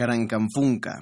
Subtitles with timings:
[0.00, 0.98] Carancamfunca.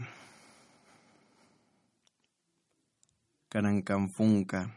[3.48, 4.74] Carancamfunca.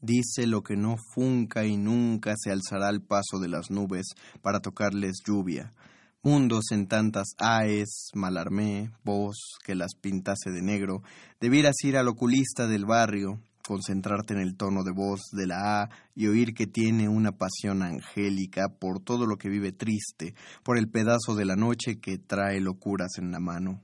[0.00, 4.06] Dice lo que no funca y nunca se alzará al paso de las nubes
[4.40, 5.72] para tocarles lluvia.
[6.22, 11.02] Mundos en tantas aes, malarmé, vos, que las pintase de negro,
[11.40, 15.90] debieras ir al oculista del barrio, concentrarte en el tono de voz de la A
[16.14, 20.88] y oír que tiene una pasión angélica por todo lo que vive triste, por el
[20.88, 23.82] pedazo de la noche que trae locuras en la mano.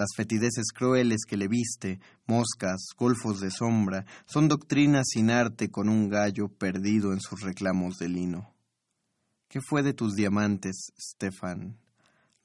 [0.00, 5.90] Las fetideces crueles que le viste, moscas, golfos de sombra, son doctrinas sin arte con
[5.90, 8.54] un gallo perdido en sus reclamos de lino.
[9.48, 11.76] ¿Qué fue de tus diamantes, Stefan?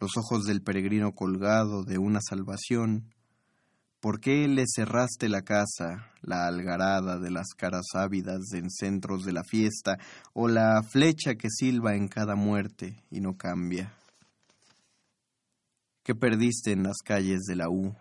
[0.01, 3.14] Los ojos del peregrino colgado de una salvación.
[4.05, 9.31] ¿Por qué le cerraste la casa, la algarada de las caras ávidas en centros de
[9.31, 9.97] la fiesta,
[10.33, 13.95] o la flecha que silba en cada muerte y no cambia?
[16.03, 17.95] ¿Qué perdiste en las calles de la U?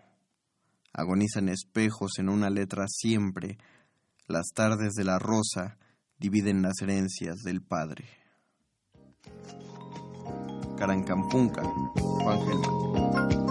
[0.93, 3.57] Agonizan espejos en una letra siempre.
[4.27, 5.79] Las tardes de la rosa
[6.19, 8.05] dividen las herencias del padre.
[10.77, 13.44] Carancampunca, Juan Gelman.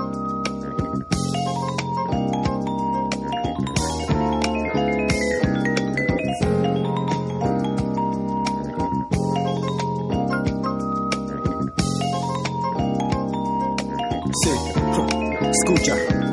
[15.65, 16.24] Escucha.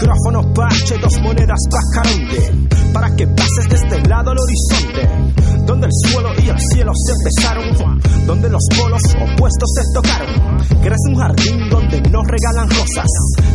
[0.00, 2.68] Un micrófono, parche, dos monedas, pajaronde.
[2.92, 5.66] Para que pases de este lado al horizonte.
[5.66, 8.00] Donde el suelo y el cielo se besaron.
[8.26, 10.58] Donde los polos opuestos se tocaron.
[10.80, 13.06] Crece un jardín donde no regalan rosas.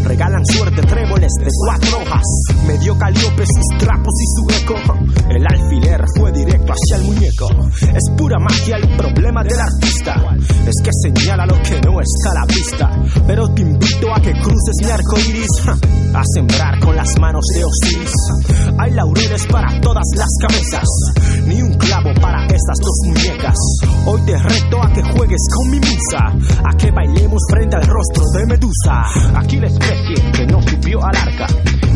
[0.04, 2.24] Regalan suerte, tréboles de cuatro hojas.
[2.68, 4.76] Medio caliope sus trapos y su eco.
[5.30, 7.50] El alfiler fue directo hacia el muñeco.
[7.82, 10.38] Es pura magia el problema del artista.
[10.38, 12.92] Es que señala lo que no está a la vista.
[13.26, 15.50] Pero te invito a que cruces mi arco iris.
[16.36, 18.12] Sembrar con las manos de Osiris.
[18.78, 20.84] Hay laureles para todas las cabezas.
[21.48, 23.56] Ni un clavo para estas dos muñecas.
[24.06, 26.60] Hoy te reto a que juegues con mi musa.
[26.62, 29.40] A que bailemos frente al rostro de Medusa.
[29.40, 31.48] Aquí la especie que no subió al arca.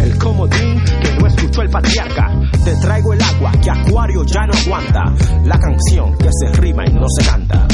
[0.01, 2.27] El comodín que no escuchó el patriarca.
[2.63, 5.03] Te traigo el agua que Acuario ya no aguanta.
[5.43, 7.67] La canción que se rima y no se canta.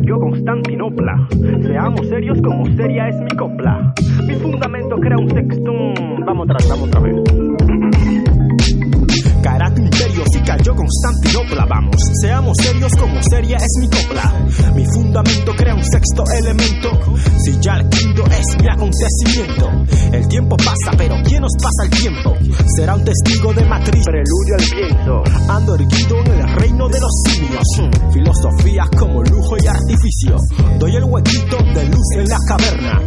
[0.00, 1.28] Cayó Constantinopla.
[1.62, 3.92] Seamos serios como seria es mi copla.
[4.26, 5.72] Mi fundamento crea un texto.
[6.24, 8.27] Vamos atrás, vamos otra vez.
[9.42, 11.96] Caerá tu imperio si cayó Constantinopla, vamos.
[12.20, 14.34] Seamos serios como seria es mi copla.
[14.74, 16.90] Mi fundamento crea un sexto elemento.
[17.44, 19.70] Si ya el quinto es mi acontecimiento.
[20.12, 22.36] El tiempo pasa, pero ¿quién nos pasa el tiempo?
[22.76, 24.04] Será un testigo de matriz.
[24.04, 25.22] Preludio al viento.
[25.48, 27.64] Ando erguido en el reino de los simios.
[27.78, 30.36] Hmm, Filosofía como lujo y artificio.
[30.78, 33.02] Doy el huequito de luz en la caverna.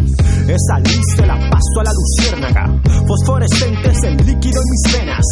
[0.51, 2.81] Esa luz se la paso a la luciérnaga.
[3.07, 5.25] Fosforescentes el líquido en mis venas.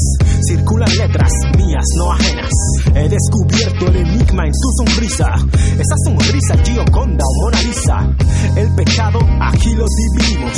[0.47, 2.53] Circulan letras mías, no ajenas.
[2.95, 5.35] He descubierto el enigma en tu sonrisa.
[5.73, 8.15] Esa sonrisa Gioconda o Mona Lisa.
[8.55, 10.57] El pecado aquí lo dividimos.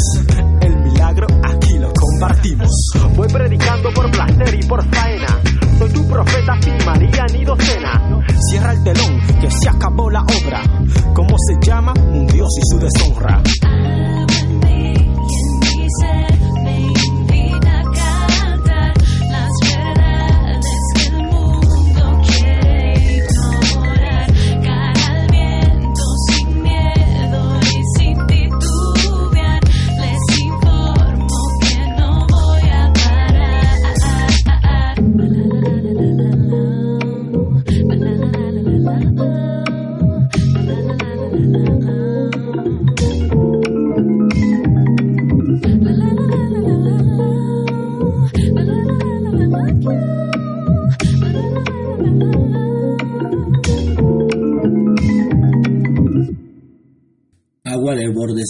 [0.62, 2.70] El milagro aquí lo compartimos.
[3.16, 5.40] Voy predicando por placer y por faena.
[5.80, 8.24] Soy tu profeta sin María ni docena.
[8.48, 10.62] Cierra el telón que se acabó la obra.
[11.16, 11.94] ¿Cómo se llama?
[12.14, 13.42] Un dios y su deshonra.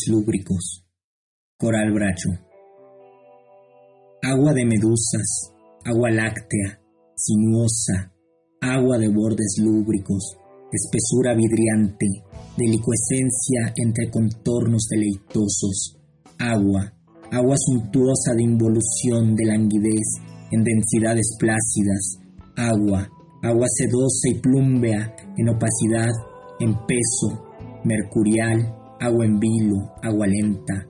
[0.08, 0.86] Lúbricos.
[1.58, 2.30] Coral Bracho.
[4.24, 5.54] Agua de medusas,
[5.84, 6.80] agua láctea,
[7.16, 8.14] sinuosa,
[8.62, 10.38] agua de bordes lúbricos,
[10.72, 12.08] espesura vidriante,
[12.58, 15.98] delicuescencia entre contornos deleitosos,
[16.38, 16.94] agua,
[17.32, 22.20] agua suntuosa de involución, de languidez, en densidades plácidas,
[22.56, 23.10] agua,
[23.42, 26.12] agua sedosa y plúmbea, en opacidad,
[26.60, 27.44] en peso,
[27.84, 30.88] mercurial, agua en vilo, agua lenta,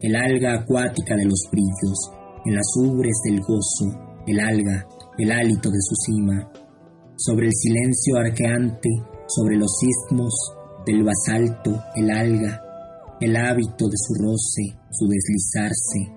[0.00, 2.12] el alga acuática de los brillos,
[2.44, 3.88] en las ubres del gozo,
[4.26, 6.52] el alga, el hálito de su cima,
[7.16, 8.90] sobre el silencio arqueante,
[9.26, 10.34] sobre los istmos
[10.84, 12.60] del basalto, el alga,
[13.20, 16.12] el hábito de su roce, su deslizarse,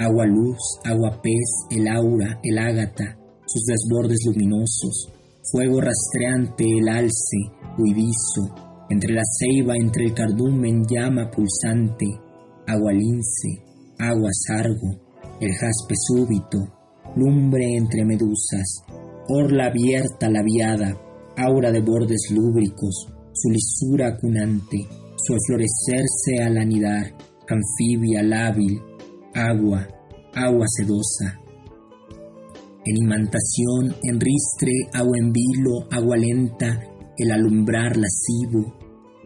[0.00, 5.12] agua luz, agua pez, el aura, el ágata, sus desbordes luminosos,
[5.52, 7.38] fuego rastreante, el alce,
[7.78, 12.06] huidizo, entre la ceiba, entre el cardumen, llama pulsante,
[12.66, 13.62] agua lince,
[13.98, 15.08] agua sargo,
[15.40, 16.58] el jaspe súbito,
[17.16, 18.82] lumbre entre medusas,
[19.28, 20.96] orla abierta labiada,
[21.36, 27.14] aura de bordes lúbricos, su lisura cunante, su enflorecerse al anidar,
[27.48, 28.80] anfibia lábil,
[29.34, 29.86] agua,
[30.34, 31.40] agua sedosa.
[32.84, 36.80] En imantación, en ristre, agua en vilo, agua lenta,
[37.18, 38.77] el alumbrar lascivo,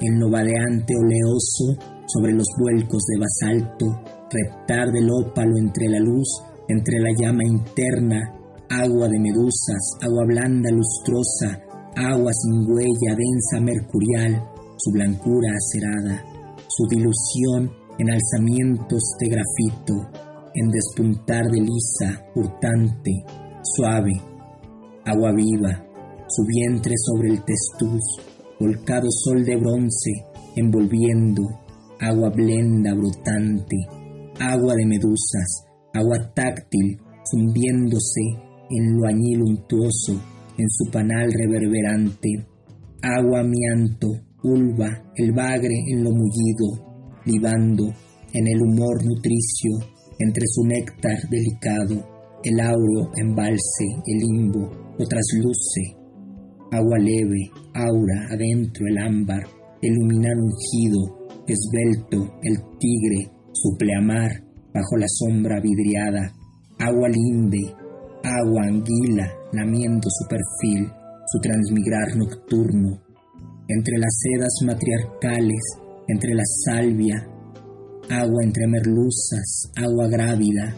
[0.03, 3.87] el novadeante oleoso sobre los vuelcos de basalto,
[4.31, 6.29] reptar del ópalo entre la luz,
[6.69, 8.21] entre la llama interna,
[8.69, 11.61] agua de medusas, agua blanda lustrosa,
[11.97, 14.43] agua sin huella densa mercurial,
[14.79, 16.25] su blancura acerada,
[16.69, 20.11] su dilución en alzamientos de grafito,
[20.55, 23.25] en despuntar de lisa, hurtante,
[23.63, 24.13] suave,
[25.05, 25.85] agua viva,
[26.29, 28.32] su vientre sobre el testuz,
[28.63, 30.13] volcado sol de bronce,
[30.55, 31.43] envolviendo,
[31.99, 33.77] agua blenda brotante,
[34.39, 36.97] agua de medusas, agua táctil,
[37.29, 38.23] fundiéndose
[38.71, 40.15] en lo añil untuoso,
[40.57, 42.29] en su panal reverberante,
[43.03, 44.07] agua amianto,
[44.45, 47.93] ulva, el bagre en lo mullido, libando
[48.33, 49.73] en el humor nutricio,
[50.21, 51.97] entre su néctar delicado,
[52.45, 56.02] el auro embalse, el limbo, lo trasluce,
[56.73, 59.45] agua leve, aura, adentro el ámbar,
[59.83, 64.31] el luminar ungido, esbelto, el tigre, su pleamar,
[64.73, 66.33] bajo la sombra vidriada,
[66.79, 67.61] agua linde,
[68.25, 70.89] agua anguila, lamiendo su perfil,
[71.31, 73.03] su transmigrar nocturno,
[73.69, 75.63] entre las sedas matriarcales,
[76.09, 77.29] entre la salvia,
[78.09, 80.75] agua entre merluzas, agua grávida,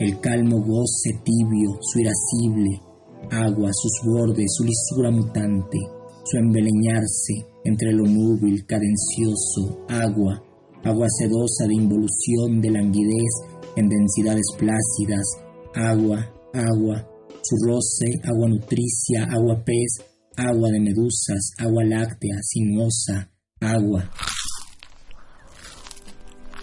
[0.00, 2.80] el calmo goce tibio, su irascible,
[3.30, 5.78] agua, sus bordes, su lisura mutante,
[6.24, 10.42] su embeleñarse entre lo núbil, cadencioso, agua,
[10.84, 13.32] agua sedosa de involución, de languidez,
[13.76, 15.26] en densidades plácidas,
[15.74, 17.08] agua, agua,
[17.42, 20.04] su roce, agua nutricia, agua pez,
[20.36, 23.30] agua de medusas, agua láctea, sinuosa,
[23.60, 24.10] agua.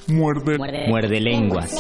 [0.08, 1.72] Muerde, muerde, muerde lenguas.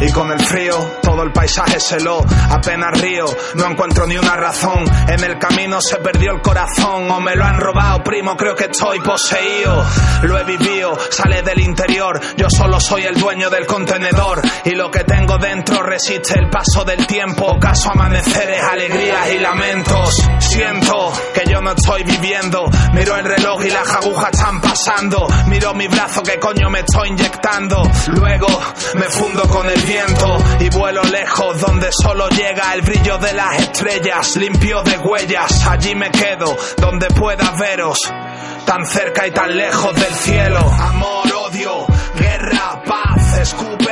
[0.00, 3.24] Y con el frío todo el paisaje se lo apenas río.
[3.54, 4.84] No encuentro ni una razón.
[5.08, 7.10] En el camino se perdió el corazón.
[7.10, 9.84] O me lo han robado primo creo que estoy poseído.
[10.22, 12.20] Lo he vivido sale del interior.
[12.36, 14.42] Yo solo soy el dueño del contenedor.
[14.64, 17.58] Y lo que tengo dentro resiste el paso del tiempo.
[17.60, 20.14] Caso amaneceres alegrías y lamentos.
[20.40, 22.68] Siento que yo no estoy viviendo.
[22.92, 25.26] Miro el reloj y las agujas están pasando.
[25.46, 27.82] Miro mi brazo que coño me estoy inyectando.
[28.08, 28.46] Luego
[28.94, 29.80] me fundo con el
[30.58, 35.64] y vuelo lejos donde solo llega el brillo de las estrellas, limpio de huellas.
[35.68, 37.98] Allí me quedo donde pueda veros,
[38.66, 40.58] tan cerca y tan lejos del cielo.
[40.58, 41.86] Amor, odio,
[42.16, 43.83] guerra, paz, escupe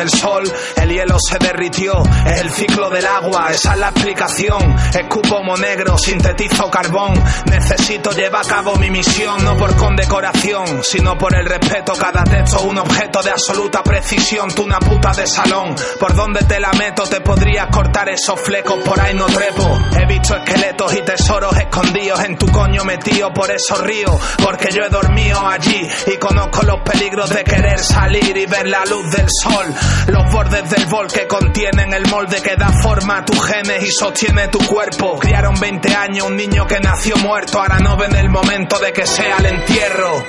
[0.00, 0.44] Y con el sol
[0.90, 4.76] el hielo se derritió, es el ciclo del agua, esa es la explicación.
[4.92, 7.14] Escupo humo negro, sintetizo carbón,
[7.46, 11.92] necesito llevar a cabo mi misión, no por condecoración, sino por el respeto.
[11.92, 15.74] Cada texto un objeto de absoluta precisión, tú una puta de salón.
[15.98, 19.78] Por donde te la meto te podrías cortar esos flecos, por ahí no trepo.
[19.98, 24.82] He visto esqueletos y tesoros escondidos en tu coño metido por esos ríos, porque yo
[24.82, 29.26] he dormido allí y conozco los peligros de querer salir y ver la luz del
[29.42, 29.66] sol,
[30.08, 33.90] los bordes del bol que contienen el molde que da forma a tus genes y
[33.90, 35.18] sostiene tu cuerpo.
[35.18, 39.06] Criaron 20 años un niño que nació muerto, ahora no ven el momento de que
[39.06, 40.22] sea el entierro.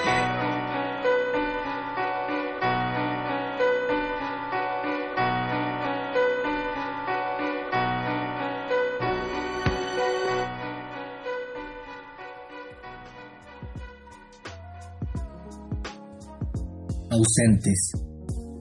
[17.11, 17.91] ausentes.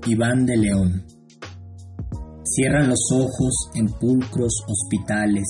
[0.07, 1.20] Iván de León.
[2.53, 5.47] Cierran los ojos en pulcros hospitales,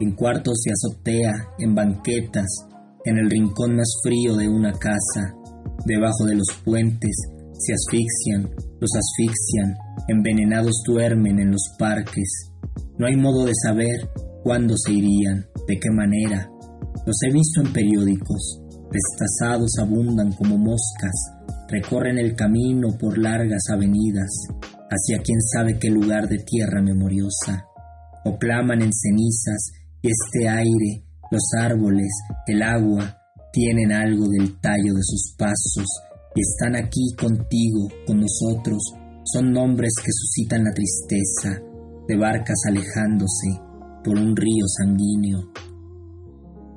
[0.00, 2.66] en cuartos de azotea, en banquetas,
[3.04, 5.34] en el rincón más frío de una casa,
[5.84, 7.14] debajo de los puentes,
[7.58, 8.48] se asfixian,
[8.80, 9.76] los asfixian,
[10.08, 12.50] envenenados duermen en los parques.
[12.96, 14.08] No hay modo de saber
[14.42, 16.50] cuándo se irían, de qué manera.
[17.04, 21.12] Los he visto en periódicos, destazados abundan como moscas,
[21.68, 24.30] recorren el camino por largas avenidas
[24.90, 27.64] hacia quién sabe qué lugar de tierra memoriosa,
[28.24, 29.72] o claman en cenizas
[30.02, 32.10] y este aire, los árboles,
[32.46, 33.16] el agua,
[33.52, 35.86] tienen algo del tallo de sus pasos
[36.34, 38.82] y están aquí contigo, con nosotros,
[39.24, 41.60] son nombres que suscitan la tristeza
[42.08, 43.60] de barcas alejándose
[44.04, 45.52] por un río sanguíneo.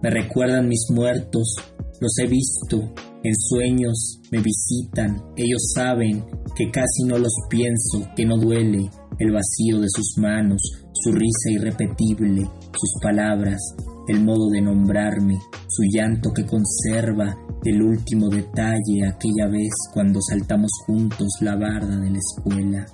[0.01, 1.55] Me recuerdan mis muertos,
[1.99, 6.23] los he visto, en sueños me visitan, ellos saben
[6.55, 11.51] que casi no los pienso, que no duele el vacío de sus manos, su risa
[11.51, 13.61] irrepetible, sus palabras,
[14.07, 20.71] el modo de nombrarme, su llanto que conserva el último detalle aquella vez cuando saltamos
[20.85, 22.85] juntos la barda de la escuela.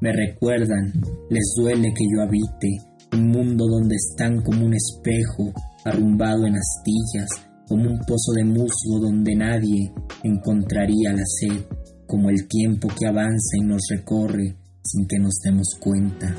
[0.00, 0.92] Me recuerdan,
[1.30, 2.68] les duele que yo habite
[3.12, 5.52] un mundo donde están como un espejo
[5.84, 7.28] arrumbado en astillas,
[7.68, 11.64] como un pozo de musgo donde nadie encontraría la sed,
[12.06, 16.34] como el tiempo que avanza y nos recorre sin que nos demos cuenta.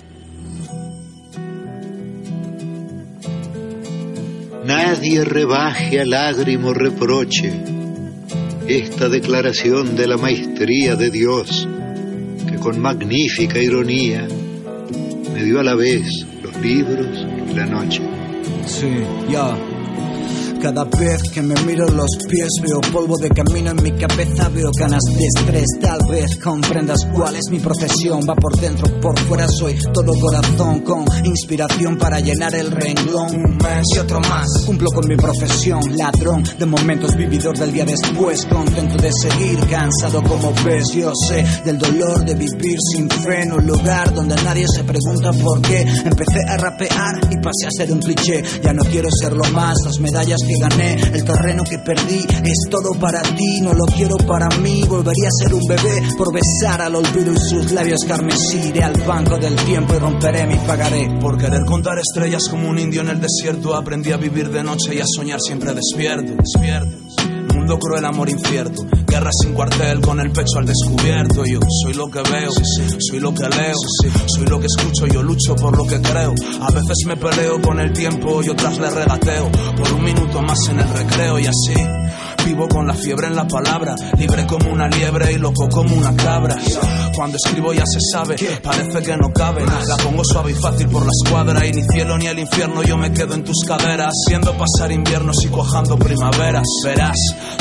[4.66, 7.54] Nadie rebaje a lágrimo reproche
[8.68, 11.68] esta declaración de la maestría de Dios,
[12.50, 14.28] que con magnífica ironía
[15.34, 18.02] me dio a la vez los libros y la noche.
[18.66, 18.90] Sí,
[19.30, 19.77] ya.
[20.62, 24.72] Cada vez que me miro los pies veo polvo de camino en mi cabeza, veo
[24.78, 25.66] ganas de estrés.
[25.80, 28.22] Tal vez comprendas cuál es mi procesión.
[28.28, 33.36] Va por dentro, por fuera soy todo corazón con inspiración para llenar el renglón.
[33.36, 34.48] Un mes y otro más.
[34.66, 38.46] Cumplo con mi profesión, ladrón de momentos, vividor del día después.
[38.46, 40.92] Contento de seguir, cansado como ves.
[40.94, 45.62] Yo sé del dolor de vivir sin freno, un lugar donde nadie se pregunta por
[45.62, 45.82] qué.
[45.82, 48.44] Empecé a rapear y pasé a ser un cliché.
[48.64, 53.00] Ya no quiero ser lo más, las medallas gané, el terreno que perdí, es todo
[53.00, 56.96] para ti, no lo quiero para mí, volvería a ser un bebé por besar al
[56.96, 61.10] olvido y sus labios carmesí, iré al banco del tiempo y romperé mi pagaré.
[61.20, 64.96] Por querer contar estrellas como un indio en el desierto, aprendí a vivir de noche
[64.96, 68.86] y a soñar siempre despierto mundo cruel, amor incierto.
[69.06, 71.46] Guerra sin cuartel, con el pecho al descubierto.
[71.46, 73.76] Yo soy lo que veo, soy lo que leo,
[74.28, 75.08] soy lo que escucho.
[75.08, 76.34] Yo lucho por lo que creo.
[76.62, 79.50] A veces me peleo con el tiempo y otras le regateo.
[79.78, 81.74] Por un minuto más en el recreo y así
[82.48, 86.16] Vivo con la fiebre en la palabra, libre como una liebre y loco como una
[86.16, 86.56] cabra.
[87.14, 89.66] Cuando escribo ya se sabe, parece que no cabe.
[89.66, 92.98] La pongo suave y fácil por la escuadra y ni cielo ni el infierno yo
[92.98, 94.14] me quedo en tus caderas.
[94.26, 96.64] Siendo pasar inviernos y cuajando primaveras.
[96.86, 97.18] Verás,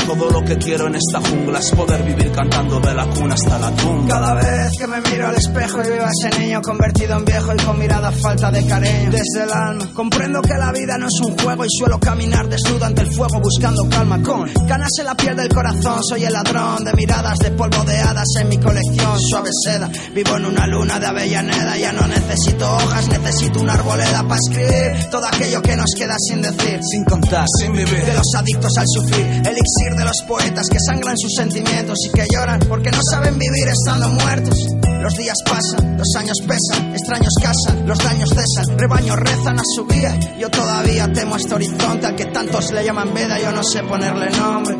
[0.06, 3.58] todo lo que quiero en esta jungla es poder vivir cantando de la cuna hasta
[3.58, 4.14] la tumba.
[4.14, 7.52] Cada vez que me miro al espejo y veo a ese niño convertido en viejo
[7.52, 11.20] y con mirada falta de cariño desde el alma, comprendo que la vida no es
[11.24, 14.46] un juego y suelo caminar desnudo ante el fuego buscando calma con
[14.76, 18.28] Ganas en la piel del corazón, soy el ladrón de miradas de polvo de hadas
[18.38, 19.18] en mi colección.
[19.18, 21.78] Suave seda, vivo en una luna de avellaneda.
[21.78, 26.42] Ya no necesito hojas, necesito una arboleda para escribir todo aquello que nos queda sin
[26.42, 28.04] decir, sin contar, sin vivir.
[28.04, 32.26] De los adictos al sufrir, elixir de los poetas que sangran sus sentimientos y que
[32.30, 34.85] lloran porque no saben vivir estando muertos.
[35.02, 39.86] Los días pasan, los años pesan, extraños casan, los daños cesan, rebaños rezan a su
[39.86, 40.18] guía.
[40.38, 44.30] Yo todavía temo este horizonte al que tantos le llaman veda, yo no sé ponerle
[44.30, 44.76] nombre.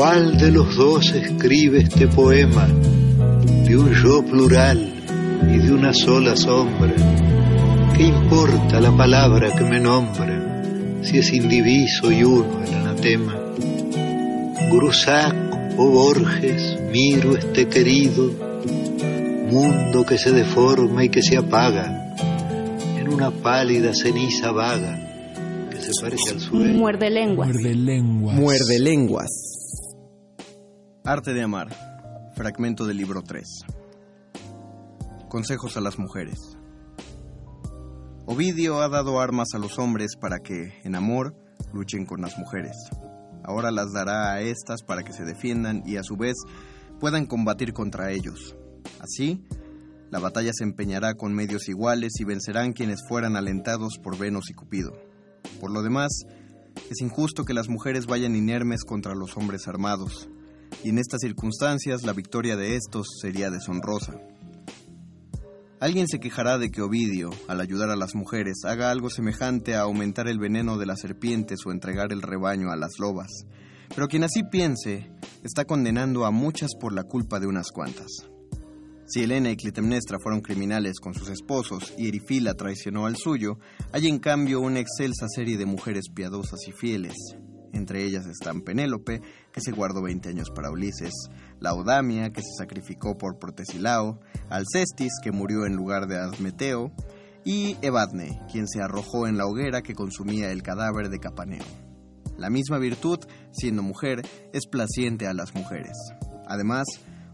[0.00, 4.78] ¿Cuál de los dos escribe este poema de un yo plural
[5.46, 6.94] y de una sola sombra?
[8.00, 13.34] ¿Qué importa la palabra que me nombra si es indiviso y uno el anatema?
[14.70, 15.36] Grusac
[15.76, 18.32] Oh Borges, miro este querido
[19.50, 22.16] mundo que se deforma y que se apaga
[22.98, 26.78] en una pálida ceniza vaga que se parece al sueño.
[26.78, 27.50] Muerde lenguas.
[27.50, 28.34] Muerde lenguas.
[28.34, 29.30] Muerde lenguas.
[31.04, 31.68] Arte de amar.
[32.34, 33.46] Fragmento del libro 3.
[35.28, 36.56] Consejos a las mujeres.
[38.26, 41.34] Ovidio ha dado armas a los hombres para que, en amor,
[41.72, 42.76] luchen con las mujeres.
[43.42, 46.36] Ahora las dará a estas para que se defiendan y a su vez
[47.00, 48.56] puedan combatir contra ellos.
[49.00, 49.42] Así,
[50.10, 54.54] la batalla se empeñará con medios iguales y vencerán quienes fueran alentados por Venus y
[54.54, 54.92] Cupido.
[55.60, 56.10] Por lo demás,
[56.90, 60.28] es injusto que las mujeres vayan inermes contra los hombres armados,
[60.84, 64.20] y en estas circunstancias la victoria de estos sería deshonrosa.
[65.80, 69.80] Alguien se quejará de que Ovidio, al ayudar a las mujeres, haga algo semejante a
[69.80, 73.46] aumentar el veneno de las serpientes o entregar el rebaño a las lobas.
[73.94, 75.10] Pero quien así piense,
[75.42, 78.28] está condenando a muchas por la culpa de unas cuantas.
[79.06, 83.58] Si Helena y Clitemnestra fueron criminales con sus esposos y Erifila traicionó al suyo,
[83.90, 87.14] hay en cambio una excelsa serie de mujeres piadosas y fieles.
[87.72, 91.14] Entre ellas están Penélope, que se guardó 20 años para Ulises,
[91.60, 94.18] Laodamia, que se sacrificó por Protesilao,
[94.48, 96.92] Alcestis, que murió en lugar de Admeteo,
[97.44, 101.64] y Evadne, quien se arrojó en la hoguera que consumía el cadáver de Capaneo.
[102.36, 103.18] La misma virtud,
[103.52, 105.96] siendo mujer, es placiente a las mujeres.
[106.46, 106.86] Además,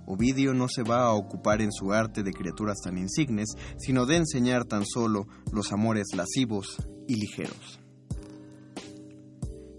[0.04, 4.16] Ovidio no se va a ocupar en su arte de criaturas tan insignes, sino de
[4.16, 6.76] enseñar tan solo los amores lascivos
[7.08, 7.80] y ligeros.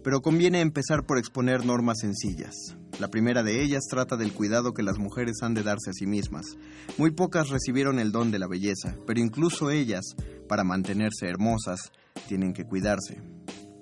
[0.03, 2.76] Pero conviene empezar por exponer normas sencillas.
[2.99, 6.07] La primera de ellas trata del cuidado que las mujeres han de darse a sí
[6.07, 6.57] mismas.
[6.97, 10.15] Muy pocas recibieron el don de la belleza, pero incluso ellas,
[10.49, 11.91] para mantenerse hermosas,
[12.27, 13.21] tienen que cuidarse.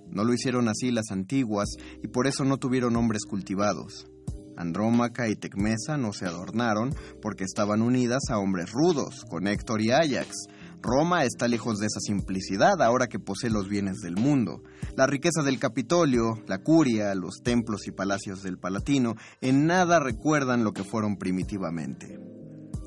[0.10, 1.70] No lo hicieron así las antiguas
[2.04, 4.06] y por eso no tuvieron hombres cultivados.
[4.58, 9.92] Andrómaca y Tecmesa no se adornaron porque estaban unidas a hombres rudos, con Héctor y
[9.92, 10.48] Ajax.
[10.86, 14.62] Roma está lejos de esa simplicidad ahora que posee los bienes del mundo.
[14.96, 20.64] La riqueza del Capitolio, la curia, los templos y palacios del Palatino en nada recuerdan
[20.64, 22.20] lo que fueron primitivamente.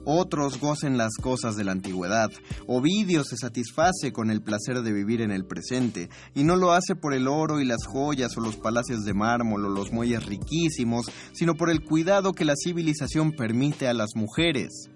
[0.05, 2.31] Otros gocen las cosas de la antigüedad.
[2.69, 6.95] Ovidio se satisface con el placer de vivir en el presente, y no lo hace
[6.95, 11.11] por el oro y las joyas o los palacios de mármol o los muelles riquísimos,
[11.33, 14.89] sino por el cuidado que la civilización permite a las mujeres.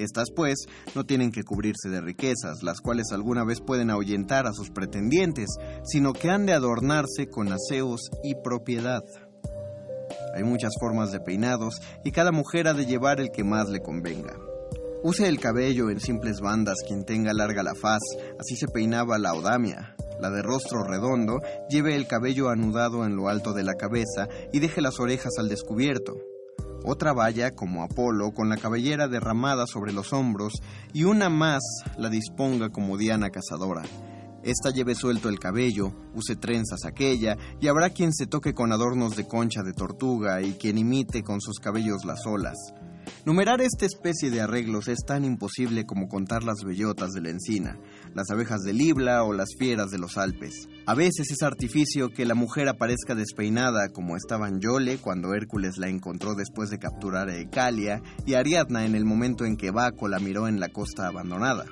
[0.00, 4.52] Estas, pues, no tienen que cubrirse de riquezas, las cuales alguna vez pueden ahuyentar a
[4.54, 5.50] sus pretendientes,
[5.84, 9.04] sino que han de adornarse con aseos y propiedad.
[10.34, 13.80] Hay muchas formas de peinados y cada mujer ha de llevar el que más le
[13.80, 14.34] convenga.
[15.02, 18.00] Use el cabello en simples bandas quien tenga larga la faz,
[18.38, 19.96] así se peinaba la odamia.
[20.20, 24.60] La de rostro redondo lleve el cabello anudado en lo alto de la cabeza y
[24.60, 26.29] deje las orejas al descubierto.
[26.84, 30.54] Otra vaya como Apolo con la cabellera derramada sobre los hombros
[30.92, 31.62] y una más
[31.98, 33.82] la disponga como Diana cazadora.
[34.42, 39.14] Esta lleve suelto el cabello, use trenzas aquella, y habrá quien se toque con adornos
[39.14, 42.56] de concha de tortuga y quien imite con sus cabellos las olas.
[43.26, 47.78] Numerar esta especie de arreglos es tan imposible como contar las bellotas de la encina,
[48.14, 50.68] las abejas de Libla o las fieras de los Alpes.
[50.86, 55.88] A veces es artificio que la mujer aparezca despeinada como estaba Yole cuando Hércules la
[55.88, 60.18] encontró después de capturar a Ecalia y Ariadna en el momento en que Baco la
[60.18, 61.66] miró en la costa abandonada.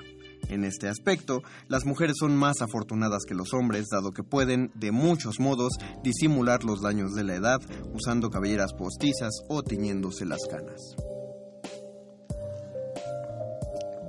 [0.47, 4.91] En este aspecto, las mujeres son más afortunadas que los hombres, dado que pueden, de
[4.91, 5.73] muchos modos,
[6.03, 7.59] disimular los daños de la edad
[7.93, 10.95] usando cabelleras postizas o tiñéndose las canas.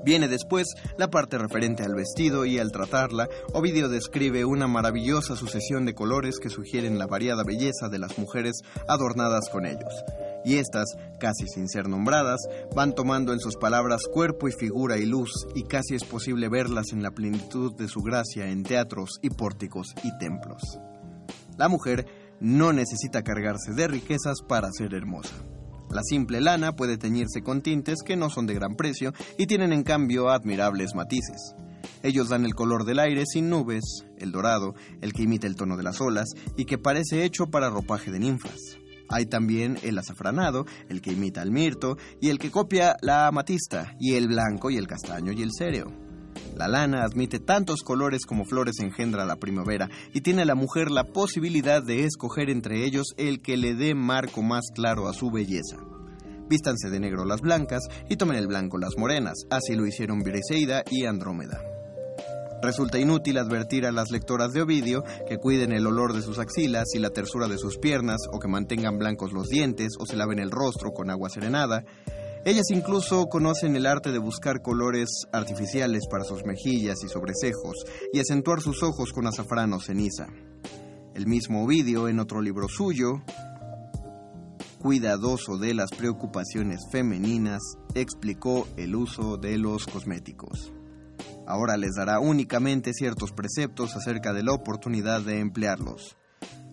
[0.05, 5.85] Viene después la parte referente al vestido y al tratarla, Ovidio describe una maravillosa sucesión
[5.85, 9.93] de colores que sugieren la variada belleza de las mujeres adornadas con ellos.
[10.45, 12.41] Y estas, casi sin ser nombradas,
[12.75, 16.93] van tomando en sus palabras cuerpo y figura y luz, y casi es posible verlas
[16.93, 20.63] en la plenitud de su gracia en teatros y pórticos y templos.
[21.59, 22.07] La mujer
[22.41, 25.35] no necesita cargarse de riquezas para ser hermosa.
[25.91, 29.73] La simple lana puede teñirse con tintes que no son de gran precio y tienen
[29.73, 31.55] en cambio admirables matices.
[32.03, 35.77] Ellos dan el color del aire sin nubes, el dorado, el que imita el tono
[35.77, 38.79] de las olas y que parece hecho para ropaje de ninfas.
[39.09, 43.97] Hay también el azafranado, el que imita el mirto y el que copia la amatista,
[43.99, 46.10] y el blanco y el castaño y el céreo.
[46.57, 51.05] La lana admite tantos colores como flores engendra la primavera y tiene la mujer la
[51.05, 55.77] posibilidad de escoger entre ellos el que le dé marco más claro a su belleza.
[56.49, 60.83] Vístanse de negro las blancas y tomen el blanco las morenas, así lo hicieron Briseida
[60.91, 61.61] y Andrómeda.
[62.63, 66.89] Resulta inútil advertir a las lectoras de Ovidio que cuiden el olor de sus axilas
[66.95, 70.39] y la tersura de sus piernas, o que mantengan blancos los dientes, o se laven
[70.39, 71.85] el rostro con agua serenada.
[72.43, 78.19] Ellas incluso conocen el arte de buscar colores artificiales para sus mejillas y sobrecejos, y
[78.19, 80.27] acentuar sus ojos con azafrán o ceniza.
[81.15, 83.23] El mismo Ovidio, en otro libro suyo,
[84.79, 87.61] cuidadoso de las preocupaciones femeninas,
[87.95, 90.73] explicó el uso de los cosméticos.
[91.47, 96.17] Ahora les dará únicamente ciertos preceptos acerca de la oportunidad de emplearlos.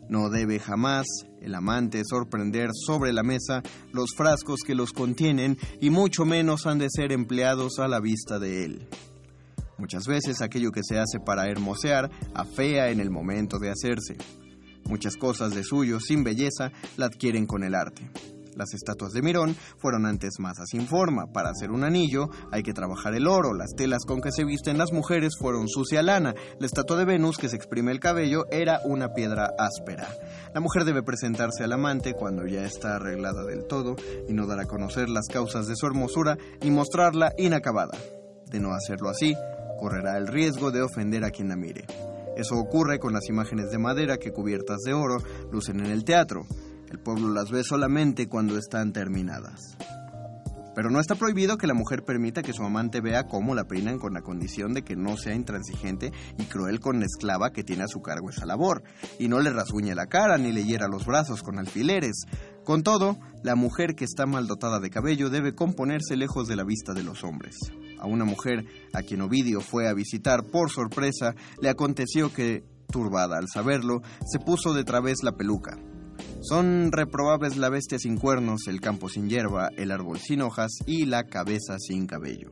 [0.09, 1.05] No debe jamás
[1.41, 6.79] el amante sorprender sobre la mesa los frascos que los contienen y mucho menos han
[6.79, 8.87] de ser empleados a la vista de él.
[9.77, 14.17] Muchas veces aquello que se hace para hermosear afea en el momento de hacerse.
[14.85, 18.09] Muchas cosas de suyo sin belleza la adquieren con el arte.
[18.57, 21.31] Las estatuas de Mirón fueron antes masas sin forma.
[21.31, 23.53] Para hacer un anillo hay que trabajar el oro.
[23.53, 26.33] Las telas con que se visten las mujeres fueron sucia lana.
[26.59, 30.07] La estatua de Venus que se exprime el cabello era una piedra áspera.
[30.55, 33.95] La mujer debe presentarse al amante cuando ya está arreglada del todo
[34.27, 37.95] y no dar a conocer las causas de su hermosura y mostrarla inacabada.
[38.49, 39.35] De no hacerlo así,
[39.79, 41.85] correrá el riesgo de ofender a quien la mire.
[42.37, 45.17] Eso ocurre con las imágenes de madera que cubiertas de oro
[45.51, 46.45] lucen en el teatro.
[46.89, 49.77] El pueblo las ve solamente cuando están terminadas.
[50.77, 53.97] Pero no está prohibido que la mujer permita que su amante vea cómo la peinan
[53.97, 57.81] con la condición de que no sea intransigente y cruel con la esclava que tiene
[57.81, 58.83] a su cargo esa labor,
[59.17, 62.25] y no le rasguñe la cara ni le hiera los brazos con alfileres.
[62.63, 66.63] Con todo, la mujer que está mal dotada de cabello debe componerse lejos de la
[66.63, 67.55] vista de los hombres.
[67.99, 73.39] A una mujer a quien Ovidio fue a visitar por sorpresa, le aconteció que, turbada
[73.39, 75.75] al saberlo, se puso de través la peluca,
[76.41, 81.05] son reprobables la bestia sin cuernos, el campo sin hierba, el árbol sin hojas y
[81.05, 82.49] la cabeza sin cabello.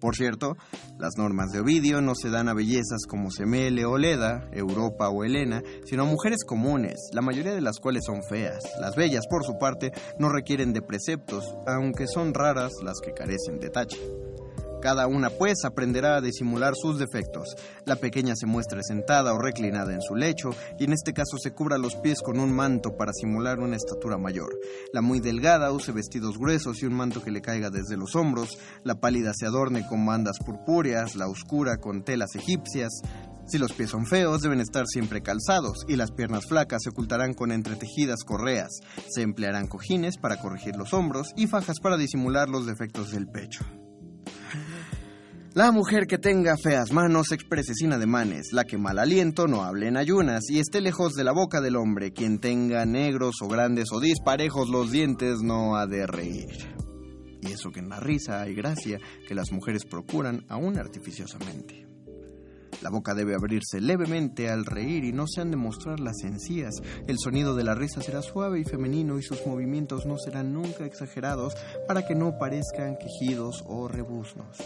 [0.00, 0.56] Por cierto,
[0.98, 5.24] las normas de Ovidio no se dan a bellezas como Semele o Leda, Europa o
[5.24, 8.62] Helena, sino a mujeres comunes, la mayoría de las cuales son feas.
[8.80, 13.60] Las bellas, por su parte, no requieren de preceptos, aunque son raras las que carecen
[13.60, 13.98] de tache.
[14.80, 17.54] Cada una, pues, aprenderá a disimular sus defectos.
[17.84, 21.52] La pequeña se muestre sentada o reclinada en su lecho, y en este caso se
[21.52, 24.58] cubra los pies con un manto para simular una estatura mayor.
[24.92, 28.58] La muy delgada use vestidos gruesos y un manto que le caiga desde los hombros.
[28.84, 32.90] La pálida se adorne con bandas purpúreas, la oscura con telas egipcias.
[33.46, 37.34] Si los pies son feos, deben estar siempre calzados, y las piernas flacas se ocultarán
[37.34, 38.70] con entretejidas correas.
[39.08, 43.64] Se emplearán cojines para corregir los hombros y fajas para disimular los defectos del pecho.
[45.52, 49.88] La mujer que tenga feas manos exprese sin ademanes, la que mal aliento no hable
[49.88, 53.90] en ayunas y esté lejos de la boca del hombre, quien tenga negros o grandes
[53.90, 56.72] o disparejos los dientes no ha de reír.
[57.42, 61.84] Y eso que en la risa hay gracia que las mujeres procuran aún artificiosamente.
[62.80, 66.76] La boca debe abrirse levemente al reír y no se han de mostrar las encías.
[67.08, 70.86] El sonido de la risa será suave y femenino y sus movimientos no serán nunca
[70.86, 71.54] exagerados
[71.88, 74.58] para que no parezcan quejidos o rebuznos.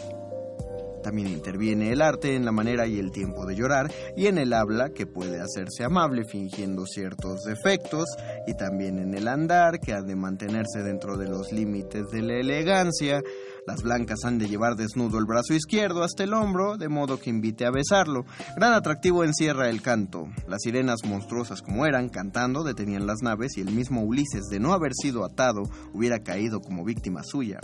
[1.04, 4.54] También interviene el arte en la manera y el tiempo de llorar y en el
[4.54, 8.06] habla que puede hacerse amable fingiendo ciertos defectos
[8.46, 12.40] y también en el andar que ha de mantenerse dentro de los límites de la
[12.40, 13.22] elegancia.
[13.66, 17.28] Las blancas han de llevar desnudo el brazo izquierdo hasta el hombro, de modo que
[17.28, 18.24] invite a besarlo.
[18.56, 20.28] Gran atractivo encierra el canto.
[20.48, 24.72] Las sirenas monstruosas como eran, cantando, detenían las naves y el mismo Ulises, de no
[24.72, 27.60] haber sido atado, hubiera caído como víctima suya.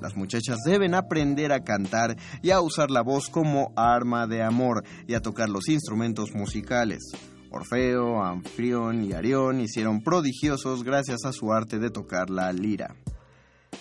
[0.00, 4.82] Las muchachas deben aprender a cantar y a usar la voz como arma de amor
[5.06, 7.12] y a tocar los instrumentos musicales.
[7.52, 12.96] Orfeo, Anfión y Arión hicieron prodigiosos gracias a su arte de tocar la lira.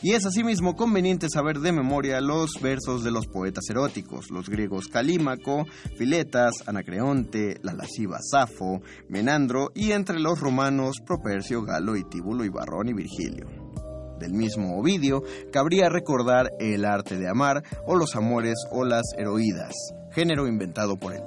[0.03, 4.87] Y es asimismo conveniente saber de memoria los versos de los poetas eróticos, los griegos
[4.87, 5.65] Calímaco,
[5.97, 12.49] Filetas, Anacreonte, la lasciva Safo, Menandro y entre los romanos Propercio, Galo y Tíbulo y
[12.49, 13.47] Barrón y Virgilio
[14.21, 19.73] del mismo Ovidio, cabría recordar el arte de amar o los amores o las heroídas,
[20.11, 21.23] género inventado por él.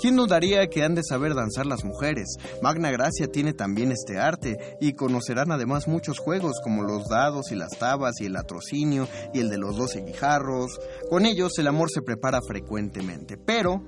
[0.00, 2.36] ¿Quién dudaría que han de saber danzar las mujeres?
[2.62, 7.56] Magna Gracia tiene también este arte y conocerán además muchos juegos como los dados y
[7.56, 10.78] las tabas y el atrocinio y el de los doce guijarros.
[11.10, 13.82] Con ellos el amor se prepara frecuentemente, pero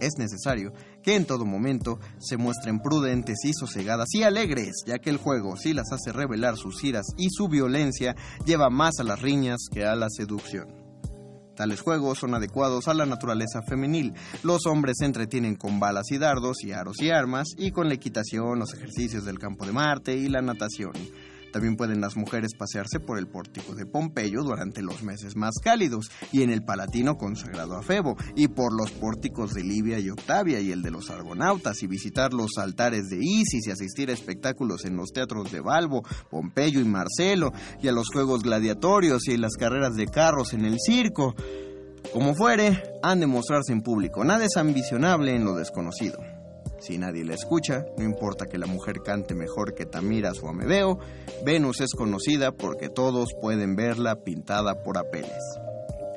[0.00, 5.10] es necesario que en todo momento se muestren prudentes y sosegadas y alegres, ya que
[5.10, 9.20] el juego, si las hace revelar sus iras y su violencia, lleva más a las
[9.20, 10.80] riñas que a la seducción.
[11.60, 14.14] Tales juegos son adecuados a la naturaleza femenil.
[14.42, 17.94] Los hombres se entretienen con balas y dardos y aros y armas, y con la
[17.94, 20.92] equitación, los ejercicios del campo de Marte y la natación.
[21.52, 26.10] También pueden las mujeres pasearse por el pórtico de Pompeyo durante los meses más cálidos
[26.32, 30.60] y en el Palatino consagrado a Febo y por los pórticos de Libia y Octavia
[30.60, 34.84] y el de los Argonautas y visitar los altares de Isis y asistir a espectáculos
[34.84, 39.56] en los teatros de Balbo, Pompeyo y Marcelo y a los juegos gladiatorios y las
[39.56, 41.34] carreras de carros en el circo.
[42.12, 44.24] Como fuere, han de mostrarse en público.
[44.24, 46.18] Nada es ambicionable en lo desconocido.
[46.80, 50.98] Si nadie la escucha, no importa que la mujer cante mejor que Tamiras o Amedeo,
[51.44, 55.60] Venus es conocida porque todos pueden verla pintada por Apeles.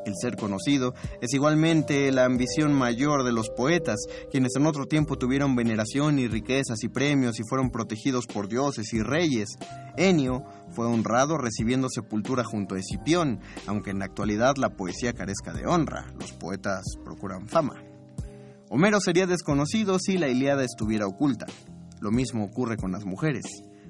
[0.06, 4.00] El ser conocido es igualmente la ambición mayor de los poetas,
[4.32, 8.94] quienes en otro tiempo tuvieron veneración y riquezas y premios y fueron protegidos por dioses
[8.94, 9.50] y reyes.
[9.98, 15.54] Enio fue honrado recibiendo sepultura junto a Escipión, aunque en la actualidad la poesía carezca
[15.54, 17.93] de honra, los poetas procuran fama.
[18.76, 21.46] Homero sería desconocido si la Ilíada estuviera oculta.
[22.02, 23.44] Lo mismo ocurre con las mujeres.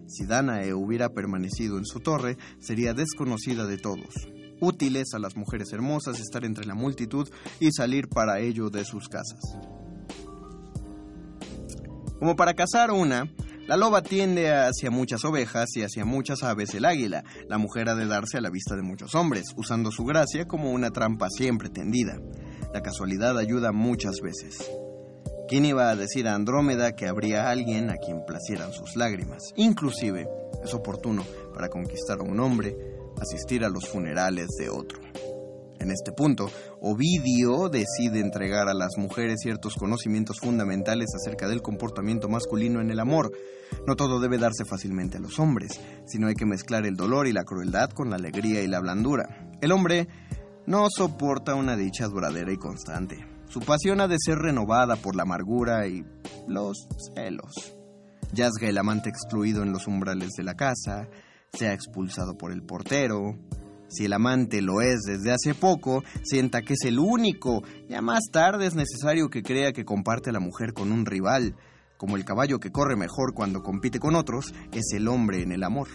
[0.08, 4.14] Si Danae hubiera permanecido en su torre, sería desconocida de todos.
[4.60, 7.30] Útiles a las mujeres hermosas estar entre la multitud
[7.62, 9.40] y salir para ello de sus casas.
[12.20, 13.32] Como para cazar una,
[13.66, 17.24] la loba tiende hacia muchas ovejas y hacia muchas aves el águila.
[17.48, 20.72] La mujer ha de darse a la vista de muchos hombres, usando su gracia como
[20.72, 22.20] una trampa siempre tendida.
[22.74, 24.68] La casualidad ayuda muchas veces.
[25.48, 29.44] ¿Quién iba a decir a Andrómeda que habría alguien a quien placieran sus lágrimas?
[29.56, 30.28] Inclusive,
[30.64, 32.76] es oportuno para conquistar a un hombre
[33.22, 35.00] asistir a los funerales de otro.
[35.80, 36.50] En este punto,
[36.82, 43.00] Ovidio decide entregar a las mujeres ciertos conocimientos fundamentales acerca del comportamiento masculino en el
[43.00, 43.32] amor.
[43.86, 47.34] No todo debe darse fácilmente a los hombres, sino hay que mezclar el dolor y
[47.34, 49.52] la crueldad con la alegría y la blandura.
[49.62, 50.08] El hombre
[50.66, 53.26] no soporta una dicha duradera y constante.
[53.48, 56.06] Su pasión ha de ser renovada por la amargura y
[56.48, 57.76] los celos.
[58.34, 61.08] Yazga el amante excluido en los umbrales de la casa,
[61.52, 63.38] sea expulsado por el portero.
[63.90, 67.62] Si el amante lo es desde hace poco, sienta que es el único.
[67.88, 71.56] Ya más tarde es necesario que crea que comparte a la mujer con un rival.
[71.98, 75.64] Como el caballo que corre mejor cuando compite con otros, es el hombre en el
[75.64, 75.90] amor.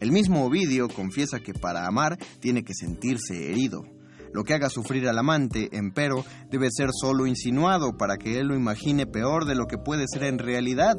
[0.00, 3.84] El mismo Ovidio confiesa que para amar tiene que sentirse herido.
[4.32, 8.54] Lo que haga sufrir al amante, empero, debe ser solo insinuado para que él lo
[8.54, 10.98] imagine peor de lo que puede ser en realidad.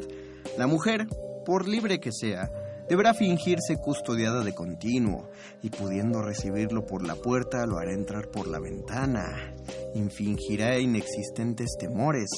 [0.58, 1.08] La mujer,
[1.46, 2.50] por libre que sea,
[2.90, 5.30] deberá fingirse custodiada de continuo,
[5.62, 9.54] y pudiendo recibirlo por la puerta, lo hará entrar por la ventana.
[9.96, 12.30] Infingirá inexistentes temores.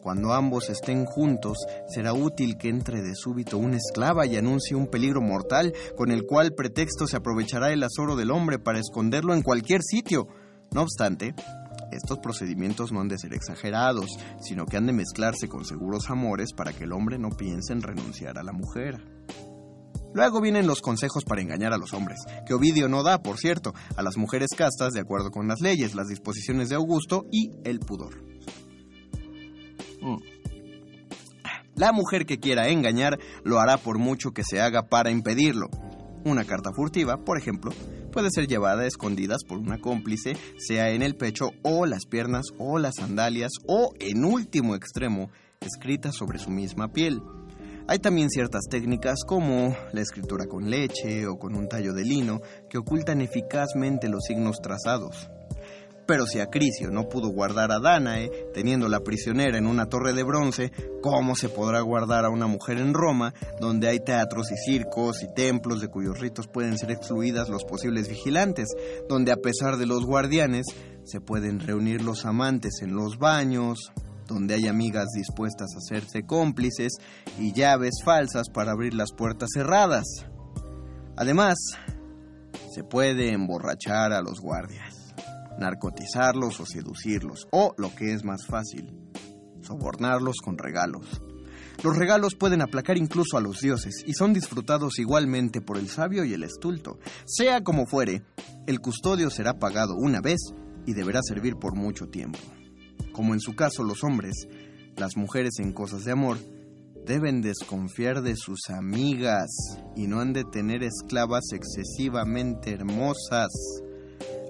[0.00, 1.58] Cuando ambos estén juntos,
[1.88, 6.24] será útil que entre de súbito una esclava y anuncie un peligro mortal, con el
[6.26, 10.28] cual pretexto se aprovechará el azoro del hombre para esconderlo en cualquier sitio.
[10.72, 11.34] No obstante,
[11.92, 14.10] estos procedimientos no han de ser exagerados,
[14.40, 17.82] sino que han de mezclarse con seguros amores para que el hombre no piense en
[17.82, 19.15] renunciar a la mujer.
[20.16, 23.74] Luego vienen los consejos para engañar a los hombres, que Ovidio no da, por cierto,
[23.98, 27.80] a las mujeres castas de acuerdo con las leyes, las disposiciones de Augusto y el
[27.80, 28.24] pudor.
[30.00, 30.16] Mm.
[31.74, 35.68] La mujer que quiera engañar lo hará por mucho que se haga para impedirlo.
[36.24, 37.70] Una carta furtiva, por ejemplo,
[38.10, 42.46] puede ser llevada a escondidas por una cómplice, sea en el pecho o las piernas
[42.56, 45.28] o las sandalias o, en último extremo,
[45.60, 47.20] escrita sobre su misma piel.
[47.88, 52.40] Hay también ciertas técnicas como la escritura con leche o con un tallo de lino
[52.68, 55.30] que ocultan eficazmente los signos trazados.
[56.04, 60.72] Pero si Acrisio no pudo guardar a Danae, teniéndola prisionera en una torre de bronce,
[61.00, 65.32] ¿cómo se podrá guardar a una mujer en Roma, donde hay teatros y circos y
[65.32, 68.68] templos de cuyos ritos pueden ser excluidas los posibles vigilantes,
[69.08, 70.66] donde a pesar de los guardianes,
[71.04, 73.92] se pueden reunir los amantes en los baños,
[74.26, 76.94] donde hay amigas dispuestas a hacerse cómplices
[77.38, 80.04] y llaves falsas para abrir las puertas cerradas.
[81.16, 81.56] Además,
[82.74, 85.14] se puede emborrachar a los guardias,
[85.58, 88.92] narcotizarlos o seducirlos, o, lo que es más fácil,
[89.62, 91.22] sobornarlos con regalos.
[91.82, 96.24] Los regalos pueden aplacar incluso a los dioses y son disfrutados igualmente por el sabio
[96.24, 96.98] y el estulto.
[97.26, 98.22] Sea como fuere,
[98.66, 100.40] el custodio será pagado una vez
[100.86, 102.38] y deberá servir por mucho tiempo
[103.16, 104.46] como en su caso los hombres,
[104.94, 106.36] las mujeres en cosas de amor,
[107.06, 109.48] deben desconfiar de sus amigas
[109.96, 113.48] y no han de tener esclavas excesivamente hermosas.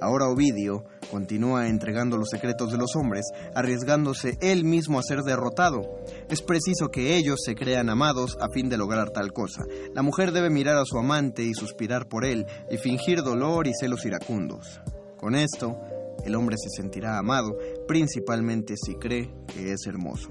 [0.00, 5.82] Ahora Ovidio continúa entregando los secretos de los hombres, arriesgándose él mismo a ser derrotado.
[6.28, 9.62] Es preciso que ellos se crean amados a fin de lograr tal cosa.
[9.94, 13.72] La mujer debe mirar a su amante y suspirar por él, y fingir dolor y
[13.80, 14.80] celos iracundos.
[15.18, 15.78] Con esto,
[16.26, 17.56] el hombre se sentirá amado,
[17.86, 20.30] principalmente si cree que es hermoso.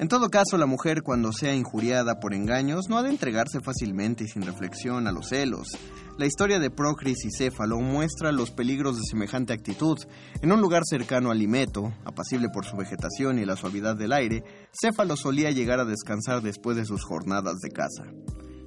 [0.00, 4.24] En todo caso, la mujer cuando sea injuriada por engaños no ha de entregarse fácilmente
[4.24, 5.68] y sin reflexión a los celos.
[6.16, 9.98] La historia de Procris y Céfalo muestra los peligros de semejante actitud.
[10.40, 14.42] En un lugar cercano a Limeto, apacible por su vegetación y la suavidad del aire,
[14.72, 18.04] Céfalo solía llegar a descansar después de sus jornadas de caza.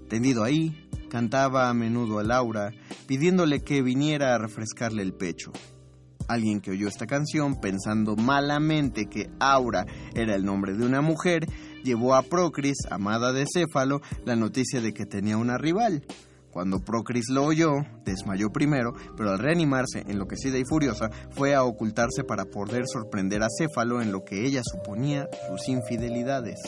[0.10, 2.70] Tendido ahí, cantaba a menudo a Laura,
[3.08, 5.51] pidiéndole que viniera a refrescarle el pecho.
[6.28, 11.47] Alguien que oyó esta canción pensando malamente que Aura era el nombre de una mujer,
[11.84, 16.03] llevó a Procris, amada de Céfalo, la noticia de que tenía una rival.
[16.53, 17.71] Cuando Procris lo oyó,
[18.05, 23.47] desmayó primero, pero al reanimarse, enloquecida y furiosa, fue a ocultarse para poder sorprender a
[23.49, 26.59] Céfalo en lo que ella suponía sus infidelidades.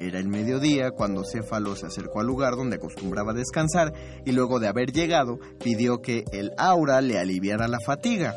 [0.00, 3.92] Era el mediodía cuando Céfalo se acercó al lugar donde acostumbraba descansar
[4.24, 8.34] y luego de haber llegado pidió que el aura le aliviara la fatiga.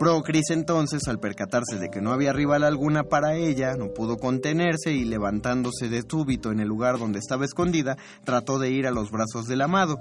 [0.00, 4.94] Procris entonces, al percatarse de que no había rival alguna para ella, no pudo contenerse
[4.94, 9.10] y levantándose de súbito en el lugar donde estaba escondida, trató de ir a los
[9.10, 10.00] brazos del amado.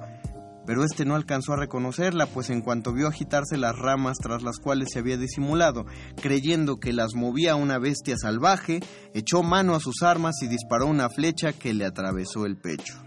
[0.65, 4.59] Pero este no alcanzó a reconocerla, pues en cuanto vio agitarse las ramas tras las
[4.59, 5.85] cuales se había disimulado,
[6.21, 8.79] creyendo que las movía una bestia salvaje,
[9.13, 13.03] echó mano a sus armas y disparó una flecha que le atravesó el pecho.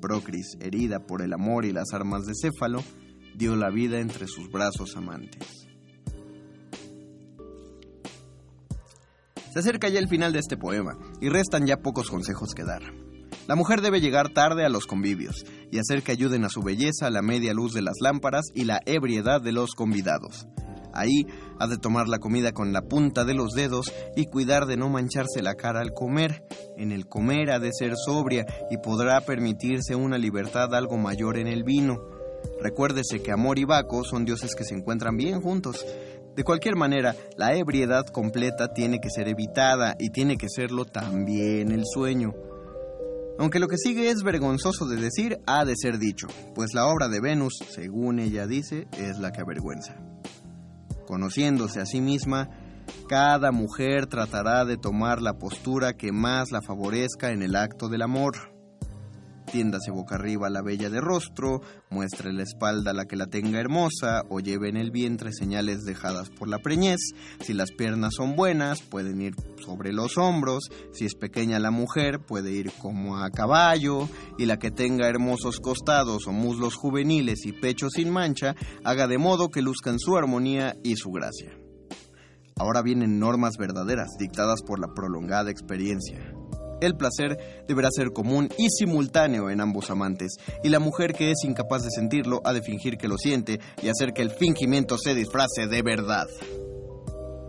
[0.00, 2.82] Procris, herida por el amor y las armas de Céfalo,
[3.36, 5.61] dio la vida entre sus brazos amantes.
[9.52, 12.82] Se acerca ya el final de este poema y restan ya pocos consejos que dar.
[13.46, 17.10] La mujer debe llegar tarde a los convivios y hacer que ayuden a su belleza
[17.10, 20.46] la media luz de las lámparas y la ebriedad de los convidados.
[20.94, 21.26] Ahí
[21.58, 24.88] ha de tomar la comida con la punta de los dedos y cuidar de no
[24.88, 26.44] mancharse la cara al comer.
[26.78, 31.48] En el comer ha de ser sobria y podrá permitirse una libertad algo mayor en
[31.48, 31.98] el vino.
[32.62, 35.84] Recuérdese que Amor y Baco son dioses que se encuentran bien juntos
[36.34, 41.70] de cualquier manera, la ebriedad completa tiene que ser evitada y tiene que serlo también
[41.70, 42.32] el sueño.
[43.38, 47.08] Aunque lo que sigue es vergonzoso de decir, ha de ser dicho, pues la obra
[47.08, 49.96] de Venus, según ella dice, es la que avergüenza.
[51.06, 52.48] Conociéndose a sí misma,
[53.08, 58.02] cada mujer tratará de tomar la postura que más la favorezca en el acto del
[58.02, 58.51] amor
[59.44, 64.22] tiéndase boca arriba la bella de rostro, muestre la espalda la que la tenga hermosa,
[64.28, 67.00] o lleve en el vientre señales dejadas por la preñez.
[67.40, 69.34] Si las piernas son buenas, pueden ir
[69.64, 74.58] sobre los hombros, si es pequeña la mujer, puede ir como a caballo, y la
[74.58, 79.62] que tenga hermosos costados o muslos juveniles y pecho sin mancha, haga de modo que
[79.62, 81.52] luzcan su armonía y su gracia.
[82.58, 86.32] Ahora vienen normas verdaderas, dictadas por la prolongada experiencia.
[86.82, 90.32] El placer deberá ser común y simultáneo en ambos amantes,
[90.64, 93.88] y la mujer que es incapaz de sentirlo ha de fingir que lo siente y
[93.88, 96.26] hacer que el fingimiento se disfrace de verdad.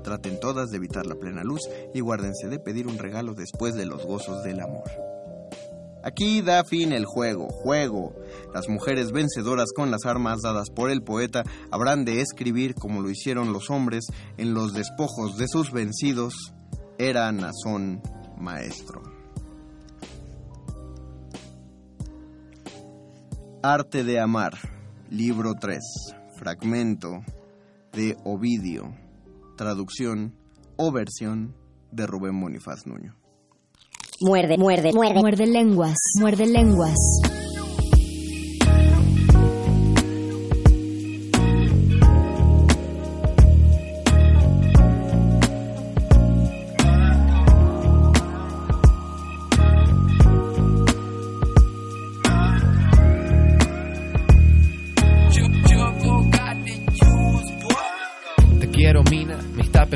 [0.03, 1.61] Traten todas de evitar la plena luz
[1.95, 4.83] y guárdense de pedir un regalo después de los gozos del amor.
[6.03, 8.13] Aquí da fin el juego, juego.
[8.53, 13.09] Las mujeres vencedoras con las armas dadas por el poeta habrán de escribir como lo
[13.09, 14.05] hicieron los hombres
[14.37, 16.35] en los despojos de sus vencidos.
[16.99, 18.03] Era Nazón
[18.37, 19.12] maestro.
[23.65, 24.55] Arte de Amar,
[25.09, 25.79] libro 3,
[26.35, 27.23] fragmento
[27.93, 28.93] de Ovidio,
[29.55, 30.35] traducción
[30.75, 31.55] o versión
[31.89, 33.15] de Rubén Bonifaz Nuño.
[34.19, 35.21] Muerde, muerde, muerde.
[35.21, 36.97] Muerde lenguas, muerde lenguas.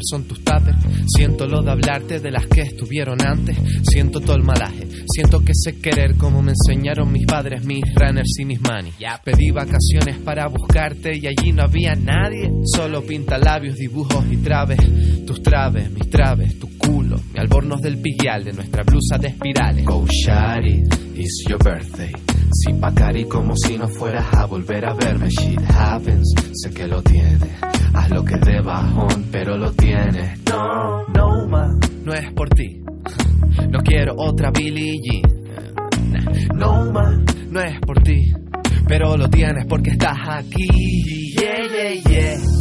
[0.09, 0.77] Son tus tuppers.
[1.07, 3.57] Siento lo de hablarte de las que estuvieron antes.
[3.83, 4.87] Siento todo el malaje.
[5.07, 8.95] Siento que sé querer como me enseñaron mis padres, mis runners y mis manis.
[8.99, 12.51] Ya pedí vacaciones para buscarte y allí no había nadie.
[12.63, 14.79] Solo pinta labios, dibujos y traves.
[15.25, 17.19] Tus traves, mis traves, tu culo.
[17.33, 19.85] Mi albornoz del piguial de nuestra blusa de espirales.
[19.85, 20.83] Go shawty,
[21.15, 22.11] it's your birthday.
[22.51, 25.29] Sin Bacari como si no fueras a volver a verme.
[25.29, 27.41] Shit happens, sé que lo tienes.
[27.93, 30.39] Haz lo que de bajón, pero lo tienes.
[30.49, 31.71] No, no más.
[32.03, 32.81] No es por ti.
[33.69, 36.47] No quiero otra Billie Jean.
[36.55, 37.17] No más.
[37.49, 38.33] No es por ti.
[38.87, 40.67] Pero lo tienes porque estás aquí.
[41.35, 42.56] Yeah, yeah, yeah.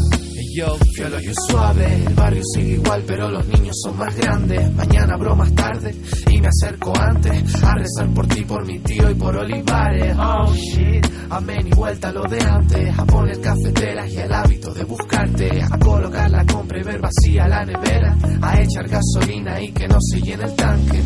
[0.56, 0.78] Yo.
[0.96, 4.72] Yo suave, el barrio sigue igual, pero los niños son más grandes.
[4.74, 5.94] Mañana abro más tarde
[6.30, 10.16] y me acerco antes a rezar por ti, por mi tío y por Olivares.
[10.18, 12.98] Oh shit, amén y vuelta lo de antes.
[12.98, 15.62] A poner cafeteras y el hábito de buscarte.
[15.62, 18.16] A colocar la compra y ver vacía la nevera.
[18.40, 21.02] A echar gasolina y que no se llene el tanque.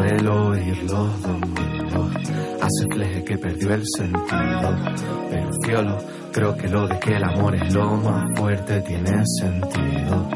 [0.00, 2.16] Suelo oír los domingos.
[2.60, 4.76] Hace que perdió el sentido.
[5.30, 5.98] Pero fiolo,
[6.32, 10.28] creo que lo de que el amor es lo más fuerte tiene sentido.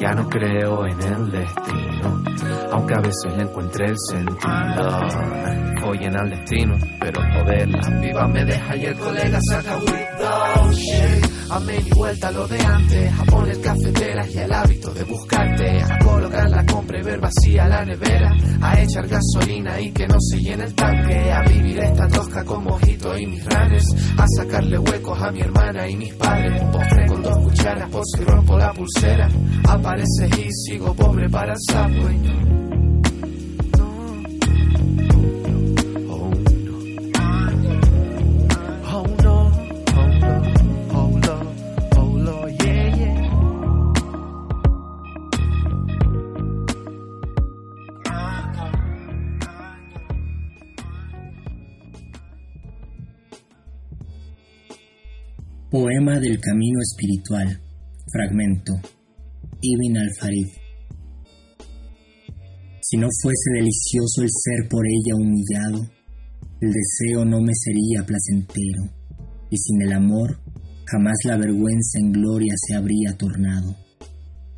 [0.00, 2.22] Ya no creo en el destino,
[2.72, 5.00] aunque a veces le encuentre el sentido.
[5.84, 11.31] Oyen al destino, pero joder, la me deja y el colega saca with.
[11.52, 15.98] Amén y vuelta lo de antes, a poner cafeteras y el hábito de buscarte, a
[15.98, 18.30] colocar la compra y ver vacía la nevera,
[18.62, 22.64] a echar gasolina y que no se llene el tanque, a vivir esta tosca con
[22.64, 23.84] mojito y mis ranes,
[24.16, 28.24] a sacarle huecos a mi hermana y mis padres, postre con dos cucharas por si
[28.24, 29.28] rompo la pulsera,
[29.68, 32.61] aparece y sigo pobre para el subway.
[55.72, 57.58] Poema del Camino Espiritual.
[58.12, 58.74] Fragmento.
[59.58, 60.48] Ibn al-Farid.
[62.82, 65.80] Si no fuese delicioso el ser por ella humillado,
[66.60, 68.82] el deseo no me sería placentero,
[69.48, 70.42] y sin el amor
[70.84, 73.74] jamás la vergüenza en gloria se habría tornado.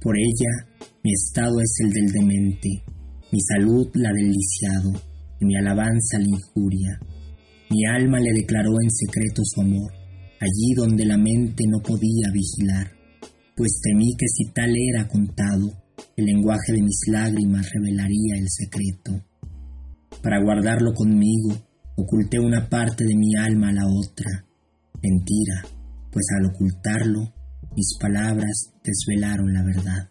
[0.01, 0.67] Por ella
[1.05, 2.83] mi estado es el del demente,
[3.31, 4.91] mi salud la del lisiado,
[5.43, 6.99] mi alabanza la injuria.
[7.71, 9.93] Mi alma le declaró en secreto su amor,
[10.45, 12.93] allí donde la mente no podía vigilar,
[13.57, 15.73] pues temí que si tal era contado,
[16.17, 19.25] el lenguaje de mis lágrimas revelaría el secreto.
[20.23, 21.57] Para guardarlo conmigo,
[21.97, 24.45] oculté una parte de mi alma a la otra.
[25.03, 25.63] Mentira,
[26.11, 27.33] pues al ocultarlo,
[27.77, 30.11] mis palabras desvelaron la verdad.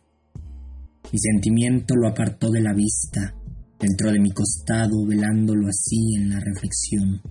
[1.11, 3.35] Mi sentimiento lo apartó de la vista,
[3.79, 7.21] dentro de mi costado, velándolo así en la reflexión.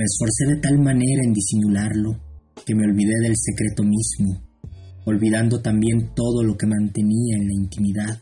[0.00, 2.18] Me esforcé de tal manera en disimularlo
[2.64, 4.40] que me olvidé del secreto mismo,
[5.04, 8.18] olvidando también todo lo que mantenía en la intimidad.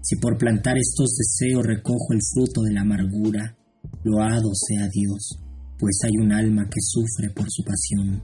[0.00, 3.58] Si por plantar estos deseos recojo el fruto de la amargura,
[4.04, 5.40] loado sea Dios,
[5.76, 8.22] pues hay un alma que sufre por su pasión.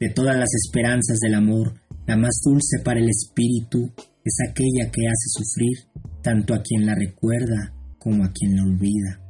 [0.00, 1.74] De todas las esperanzas del amor,
[2.08, 3.88] la más dulce para el espíritu
[4.24, 5.78] es aquella que hace sufrir
[6.24, 9.20] tanto a quien la recuerda como a quien la olvida.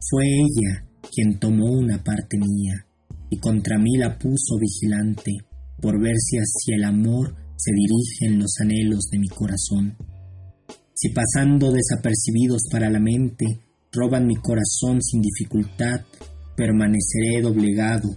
[0.00, 0.85] Fue ella
[1.16, 2.84] quien tomó una parte mía
[3.30, 5.32] y contra mí la puso vigilante
[5.80, 9.96] por ver si hacia el amor se dirigen los anhelos de mi corazón.
[10.92, 13.46] Si pasando desapercibidos para la mente
[13.92, 16.02] roban mi corazón sin dificultad,
[16.54, 18.10] permaneceré doblegado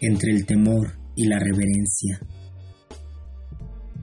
[0.00, 2.18] entre el temor y la reverencia.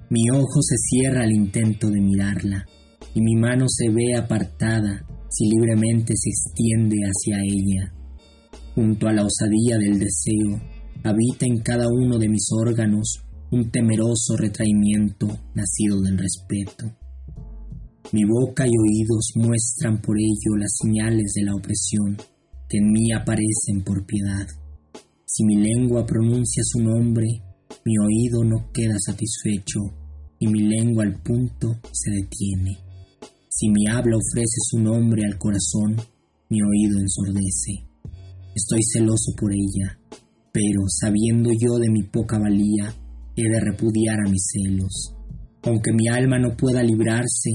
[0.10, 2.66] Mi ojo se cierra al intento de mirarla
[3.14, 7.94] y mi mano se ve apartada si libremente se extiende hacia ella.
[8.74, 10.62] Junto a la osadía del deseo,
[11.04, 16.86] habita en cada uno de mis órganos un temeroso retraimiento nacido del respeto.
[18.14, 22.18] Mi boca y oídos muestran por ello las señales de la opresión
[22.70, 24.48] que en mí aparecen por piedad.
[25.26, 27.28] Si mi lengua pronuncia su nombre,
[27.86, 29.80] mi oído no queda satisfecho
[30.40, 32.78] y mi lengua al punto se detiene.
[33.50, 35.98] Si mi habla ofrece su nombre al corazón,
[36.50, 37.91] mi oído ensordece.
[38.54, 39.98] Estoy celoso por ella,
[40.52, 42.94] pero sabiendo yo de mi poca valía,
[43.38, 45.16] he de repudiar a mis celos.
[45.64, 47.50] Aunque mi alma no pueda librarse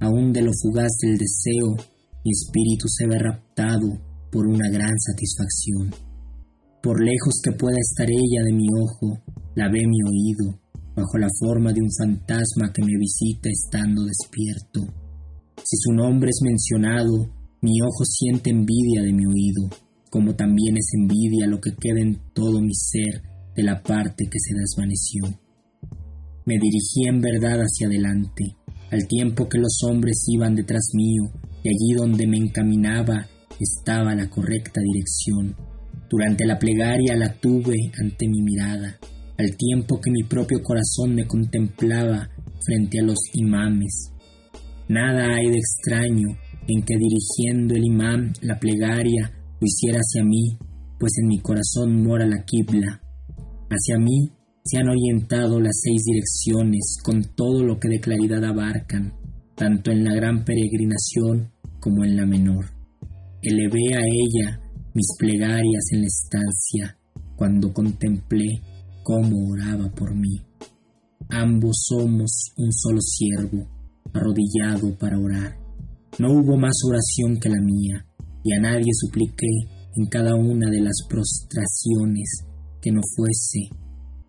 [0.00, 1.76] aún de lo fugaz del deseo,
[2.24, 3.88] mi espíritu se ve raptado
[4.30, 5.94] por una gran satisfacción.
[6.82, 9.22] Por lejos que pueda estar ella de mi ojo,
[9.54, 10.60] la ve mi oído,
[10.94, 14.80] bajo la forma de un fantasma que me visita estando despierto.
[15.64, 17.32] Si su nombre es mencionado,
[17.62, 19.70] mi ojo siente envidia de mi oído,
[20.12, 23.22] como también es envidia lo que queda en todo mi ser
[23.56, 25.22] de la parte que se desvaneció.
[26.44, 28.44] Me dirigí en verdad hacia adelante,
[28.90, 31.32] al tiempo que los hombres iban detrás mío,
[31.64, 33.26] y allí donde me encaminaba
[33.58, 35.56] estaba la correcta dirección.
[36.10, 38.98] Durante la plegaria la tuve ante mi mirada,
[39.38, 42.28] al tiempo que mi propio corazón me contemplaba
[42.66, 44.12] frente a los imames.
[44.88, 46.36] Nada hay de extraño
[46.68, 49.32] en que dirigiendo el imán la plegaria
[49.62, 50.58] lo hiciera hacia mí,
[50.98, 53.00] pues en mi corazón mora la quibla.
[53.70, 54.28] Hacia mí
[54.64, 59.14] se han orientado las seis direcciones con todo lo que de claridad abarcan,
[59.54, 62.66] tanto en la gran peregrinación como en la menor.
[63.40, 64.60] Elevé a ella
[64.94, 66.98] mis plegarias en la estancia
[67.36, 68.60] cuando contemplé
[69.04, 70.42] cómo oraba por mí.
[71.30, 73.68] Ambos somos un solo siervo,
[74.12, 75.56] arrodillado para orar.
[76.18, 78.06] No hubo más oración que la mía,
[78.44, 79.48] y a nadie supliqué
[79.96, 82.44] en cada una de las prostraciones
[82.80, 83.68] que no fuese.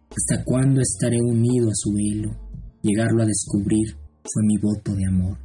[0.09, 2.36] ¿Hasta cuándo estaré unido a su velo?
[2.82, 5.38] Llegarlo a descubrir fue mi voto de amor.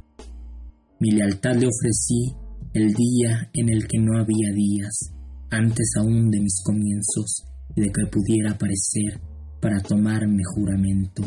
[0.99, 2.35] Mi lealtad le ofrecí
[2.73, 5.11] el día en el que no había días,
[5.49, 7.45] antes aún de mis comienzos
[7.75, 9.19] y de que pudiera aparecer
[9.61, 11.23] para tomarme juramento.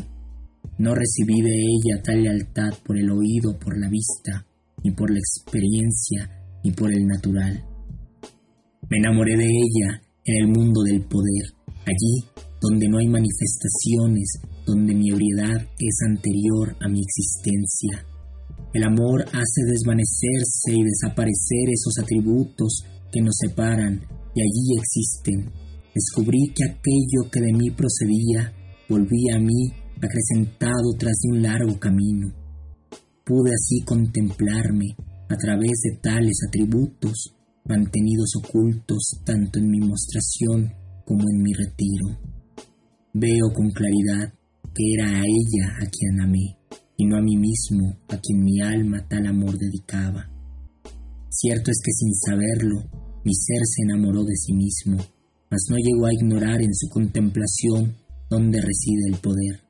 [0.78, 4.46] No recibí de ella tal lealtad por el oído, por la vista,
[4.84, 7.64] ni por la experiencia, ni por el natural.
[8.88, 11.54] Me enamoré de ella en el mundo del poder,
[11.86, 12.28] allí
[12.60, 18.06] donde no hay manifestaciones, donde mi ebriedad es anterior a mi existencia.
[18.72, 24.00] El amor hace desvanecerse y desaparecer esos atributos que nos separan
[24.34, 25.50] y allí existen.
[25.94, 28.52] Descubrí que aquello que de mí procedía
[28.88, 32.32] volvía a mí acrecentado tras un largo camino.
[33.24, 34.96] Pude así contemplarme
[35.32, 40.72] a través de tales atributos mantenidos ocultos tanto en mi mostración
[41.06, 42.20] como en mi retiro.
[43.14, 44.32] Veo con claridad
[44.74, 46.58] que era a ella a quien amé
[46.96, 50.28] y no a mí mismo a quien mi alma tal amor dedicaba.
[51.30, 52.82] Cierto es que sin saberlo,
[53.24, 54.98] mi ser se enamoró de sí mismo,
[55.50, 57.96] mas no llegó a ignorar en su contemplación
[58.28, 59.60] dónde reside el poder.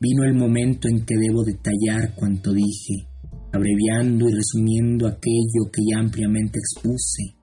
[0.00, 3.08] Vino el momento en que debo detallar cuanto dije,
[3.52, 7.34] abreviando y resumiendo aquello que ya ampliamente expuse.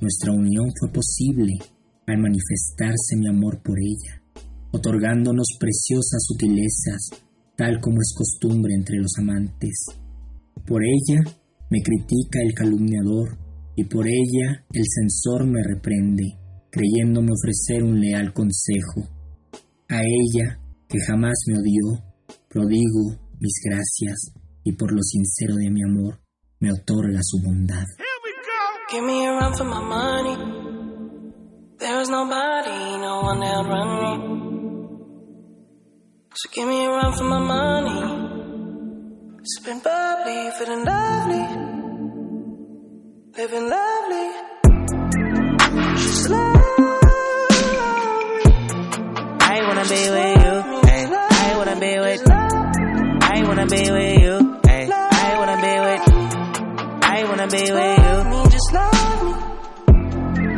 [0.00, 1.54] Nuestra unión fue posible
[2.06, 4.22] al manifestarse mi amor por ella,
[4.72, 7.10] otorgándonos preciosas sutilezas,
[7.56, 9.86] tal como es costumbre entre los amantes.
[10.66, 11.24] Por ella
[11.70, 13.38] me critica el calumniador
[13.76, 16.24] y por ella el censor me reprende,
[16.70, 19.08] creyéndome ofrecer un leal consejo.
[19.88, 22.04] A ella, que jamás me odió,
[22.48, 24.32] prodigo mis gracias
[24.66, 26.18] y por lo sincero de mi amor
[26.58, 27.84] me otorga su bondad.
[28.90, 30.36] Give me a run for my money.
[31.78, 34.12] There is nobody, no one that'll run me.
[36.34, 38.00] So give me a run for my money.
[39.44, 41.46] Sipping bubbly, feeling lovely.
[43.36, 44.28] Living lovely.
[45.94, 46.30] Just
[49.40, 50.54] I wanna be with you.
[51.30, 52.22] I wanna be with.
[53.36, 54.15] I wanna be with
[57.56, 58.50] be with you.
[58.50, 59.32] Just love me.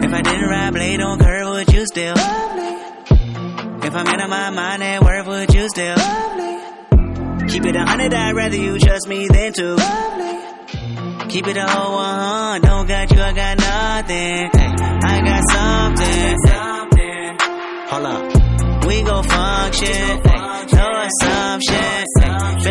[0.07, 2.15] If I didn't ride blade on curve, would you still?
[2.15, 3.87] Love me?
[3.87, 5.97] If I'm out of my mind at work, would you still?
[5.97, 7.49] love me?
[7.49, 9.75] Keep it a hundred, I'd rather you trust me than to.
[9.75, 11.29] Love me.
[11.29, 14.51] Keep it a whole one, don't got you, I got nothing.
[14.55, 16.37] Ay, I got something.
[16.47, 17.39] Something.
[17.91, 20.21] Hold up, we gon' function.
[20.25, 21.98] Ay, know assumption.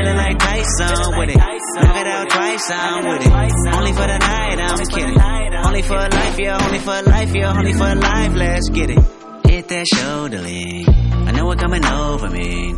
[0.07, 1.35] Feeling like Tyson with it.
[1.35, 3.75] Knock it out twice, I'm with it.
[3.75, 5.19] Only for the night, I'm kidding.
[5.65, 8.99] Only for life, yeah, only for life, yeah, only for life, let's get it.
[9.45, 10.85] Hit that shoulder lean.
[10.87, 12.73] I know what coming over me.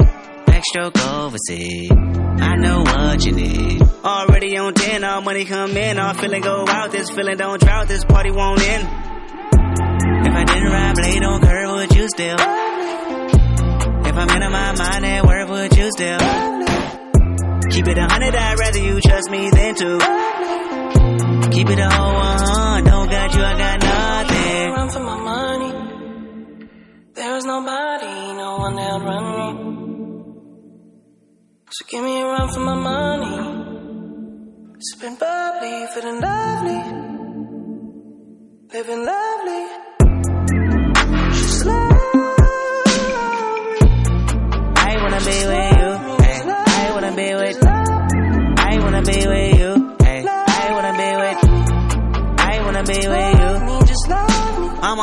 [0.47, 1.91] Backstroke overseas.
[1.91, 3.83] I know what you need.
[4.03, 5.99] Already on 10, all money come in.
[5.99, 6.91] All feeling go out.
[6.91, 7.87] This feeling don't drought.
[7.87, 8.87] This party won't end.
[10.25, 12.37] If I didn't ride blade on curve, would you still?
[12.39, 16.58] If I'm in my mind at work, would you still?
[17.79, 19.99] Keep it a hundred, I'd rather you trust me than to.
[21.49, 24.71] Keep it a whole one, oh don't got you, I got nothing.
[24.73, 25.71] Run for my money.
[27.13, 29.47] There is nobody, no one that'll run me.
[31.69, 33.37] So give me a run for my money.
[34.79, 36.83] Sipping bubbly, feeling lovely.
[38.73, 39.67] Living lovely.
[41.31, 41.65] Just
[44.75, 45.91] I wanna be with you.
[46.57, 47.68] I wanna be with.
[48.99, 49.95] Wanna be with you.
[50.01, 51.43] Ay, I wanna be with.
[51.43, 52.35] you.
[52.37, 54.28] I wanna be with you.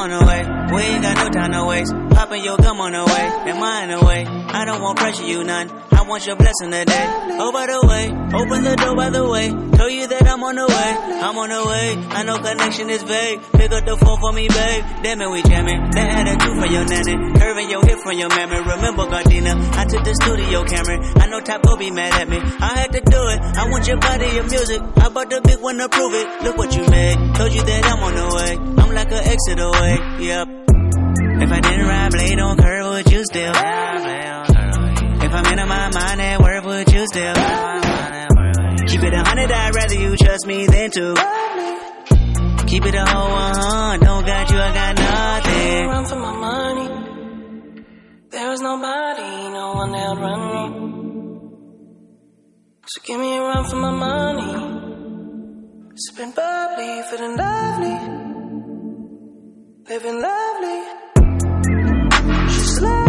[0.07, 0.43] On the way.
[0.75, 1.93] We ain't got no time to waste.
[2.15, 4.25] Popping your gum on the way, and mine away.
[4.27, 5.71] I don't want pressure, you none.
[5.91, 7.07] I want your blessing today.
[7.39, 8.05] Oh, by the way,
[8.35, 9.51] open the door by the way.
[9.77, 10.91] Tell you that I'm on the way.
[11.21, 11.89] I'm on the way.
[12.15, 13.41] I know connection is vague.
[13.53, 14.85] Pick up the phone for me, babe.
[15.03, 15.91] Damn it, we jamming.
[15.91, 17.17] That had a two for your nanny.
[17.39, 18.57] Curving your hip from your mammy.
[18.57, 20.97] Remember, Gardena, I took the studio camera.
[21.19, 22.39] I know will be mad at me.
[22.39, 23.41] I had to do it.
[23.59, 24.81] I want your body, your music.
[24.97, 26.27] I bought the big one to prove it.
[26.45, 27.35] Look what you made.
[27.35, 28.76] Told you that I'm on the way.
[28.97, 29.99] Like an exit away.
[30.25, 30.49] Yep.
[31.45, 33.53] If I didn't ride blade on curve, would you still?
[35.27, 37.35] If I'm in my mind at work, would you still?
[38.87, 41.15] Keep it a hundred, I'd rather you trust me than to.
[42.67, 45.87] Keep it a whole one, don't got you, I got nothing.
[45.89, 46.89] Run for my money.
[48.31, 50.65] There is nobody, no one that'll run me.
[52.87, 54.53] So give me a run for my money.
[55.97, 58.26] Sipping bubbly, feeling lovely.
[59.89, 60.79] Living lovely.
[62.49, 63.09] Just love.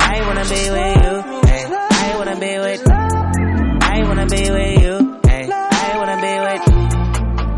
[0.00, 1.14] I wanna be with you.
[1.46, 2.82] Hey, I wanna be with.
[2.90, 4.94] I wanna be with you.
[5.28, 6.64] Hey, I wanna be with.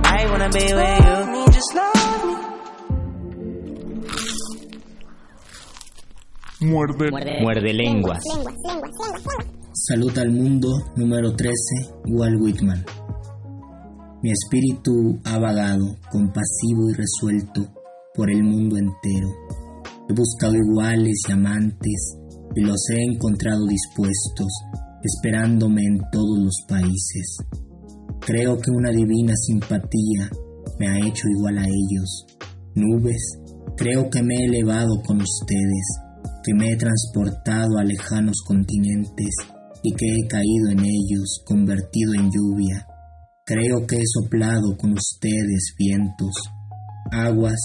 [0.05, 1.16] I wanna be with you.
[1.32, 2.34] Me, just love me.
[6.68, 7.41] Muerde.
[7.41, 8.22] Muerde lenguas.
[9.72, 12.84] Salud al mundo número 13, Walt Whitman.
[14.23, 17.69] Mi espíritu ha vagado, compasivo y resuelto,
[18.14, 19.29] por el mundo entero.
[20.09, 22.17] He buscado iguales y amantes
[22.55, 24.49] y los he encontrado dispuestos,
[25.03, 27.37] esperándome en todos los países.
[28.21, 30.31] Creo que una divina simpatía
[30.79, 32.27] me ha hecho igual a ellos.
[32.75, 33.39] Nubes,
[33.77, 35.87] creo que me he elevado con ustedes,
[36.43, 39.35] que me he transportado a lejanos continentes
[39.83, 42.87] y que he caído en ellos, convertido en lluvia.
[43.49, 46.35] Creo que he soplado con ustedes vientos,
[47.13, 47.61] aguas,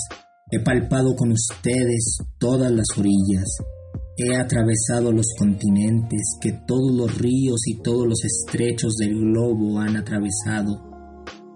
[0.51, 3.47] he palpado con ustedes todas las orillas,
[4.15, 9.97] he atravesado los continentes que todos los ríos y todos los estrechos del globo han
[9.97, 10.83] atravesado,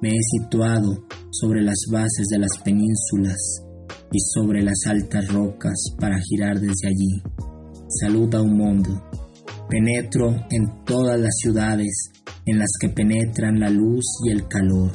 [0.02, 3.62] me he situado sobre las bases de las penínsulas
[4.12, 7.22] y sobre las altas rocas para girar desde allí.
[8.02, 9.04] Saluda un mundo.
[9.70, 12.11] Penetro en todas las ciudades
[12.45, 14.91] en las que penetran la luz y el calor.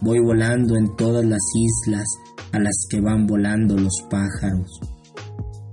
[0.00, 2.06] Voy volando en todas las islas
[2.52, 4.80] a las que van volando los pájaros.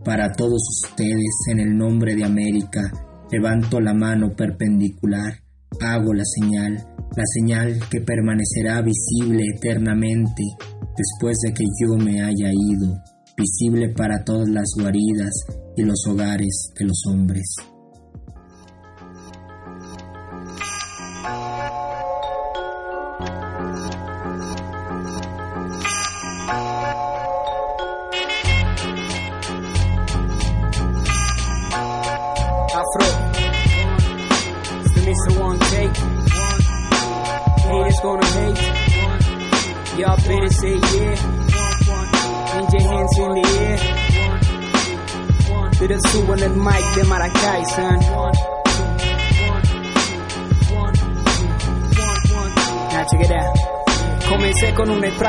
[0.04, 2.92] Para todos ustedes, en el nombre de América,
[3.32, 5.34] levanto la mano perpendicular,
[5.82, 6.76] hago la señal,
[7.18, 10.44] la señal que permanecerá visible eternamente
[10.96, 12.96] después de que yo me haya ido,
[13.36, 15.34] visible para todas las guaridas
[15.76, 17.56] y los hogares de los hombres.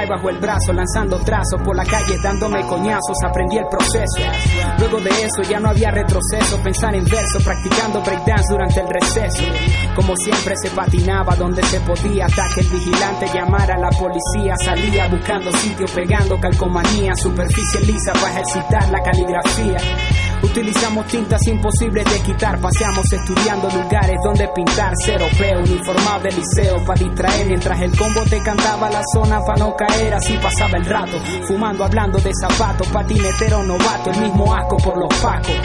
[0.07, 4.21] Bajo el brazo, lanzando trazos por la calle, dándome coñazos, aprendí el proceso.
[4.79, 9.43] Luego de eso ya no había retroceso, pensar en verso, practicando breakdance durante el receso.
[9.95, 14.55] Como siempre se patinaba donde se podía, hasta que el vigilante llamara a la policía.
[14.65, 19.77] Salía buscando sitio, pegando calcomanía, superficie lisa para ejercitar la caligrafía.
[20.43, 26.85] Utilizamos tintas imposibles de quitar, paseamos estudiando lugares donde pintar, cero peo, uniformado de liceo
[26.85, 27.47] para distraer.
[27.47, 31.85] Mientras el combo te cantaba la zona para no caer, así pasaba el rato, fumando,
[31.85, 35.57] hablando de zapatos, patinetero novato, el mismo asco por los pacos.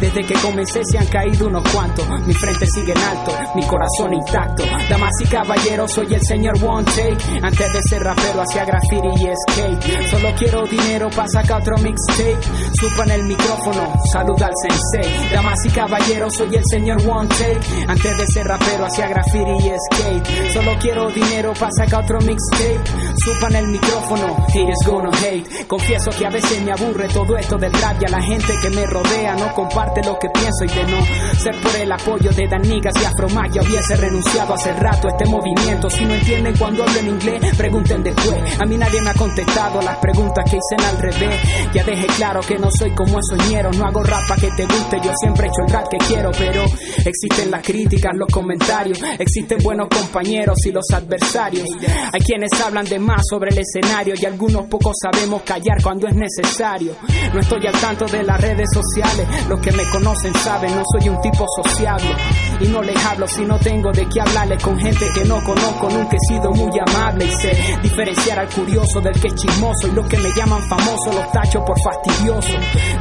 [0.00, 4.14] Desde que comencé se han caído unos cuantos, mi frente sigue en alto, mi corazón
[4.14, 4.64] intacto.
[4.88, 7.18] Damas y caballeros, soy el señor One Take.
[7.42, 10.10] Antes de ser rapero hacía graffiti y skate.
[10.10, 12.38] Solo quiero dinero para sacar otro mixtape.
[12.80, 15.30] Supan el micrófono, saluda al sensei.
[15.34, 17.60] Damas y caballeros, soy el señor One Take.
[17.86, 20.52] Antes de ser rapero hacía graffiti y skate.
[20.54, 22.80] Solo quiero dinero para sacar otro mixtape.
[23.22, 25.66] Supan el micrófono, haters gonna hate.
[25.66, 28.70] Confieso que a veces me aburre todo esto del rap y a la gente que
[28.70, 31.04] me rodea no comparte contarte lo que pienso y de no
[31.36, 35.26] ser por el apoyo de Danigas y Afromag ya hubiese renunciado hace rato a este
[35.26, 35.90] movimiento.
[35.90, 38.36] Si no entienden cuando hablo en inglés, pregunten después.
[38.60, 41.40] A mí nadie me ha contestado las preguntas que hice al revés.
[41.72, 44.64] Ya dejé claro que no soy como esos ñeros, no hago rap para que te
[44.64, 46.64] guste, yo siempre he hecho el rap que quiero, pero
[47.04, 51.68] existen las críticas, los comentarios, existen buenos compañeros y los adversarios.
[52.12, 56.14] Hay quienes hablan de más sobre el escenario y algunos pocos sabemos callar cuando es
[56.14, 56.94] necesario.
[57.32, 61.08] No estoy al tanto de las redes sociales, los que me conocen saben, no soy
[61.08, 62.10] un tipo sociable
[62.60, 65.88] y no les hablo si no tengo de qué hablarles con gente que no conozco,
[65.90, 69.92] nunca he sido muy amable y sé diferenciar al curioso del que es chismoso y
[69.92, 72.52] los que me llaman famoso los tacho por fastidioso.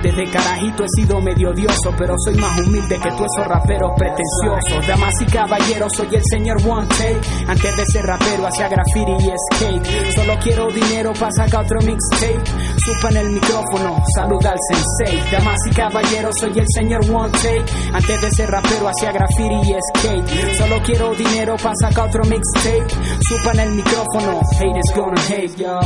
[0.02, 4.88] Desde carajito he sido medio odioso, pero soy más humilde que tú esos raperos pretenciosos.
[4.88, 7.22] Damas y caballeros, soy el señor One Take.
[7.48, 10.16] Antes de ser rapero hacía graffiti y skate.
[10.16, 12.42] Solo quiero dinero para sacar otro mixtape.
[12.86, 15.32] Supa en el micrófono, saluda al sensei.
[15.32, 17.66] Damas y caballeros, soy el señor One Take.
[17.94, 20.58] Antes de ser rapero hacía graffiti y skate.
[20.58, 22.88] Solo quiero dinero para sacar otro mixtape.
[23.28, 25.86] Supa en el micrófono, hate is gonna hate, y'all.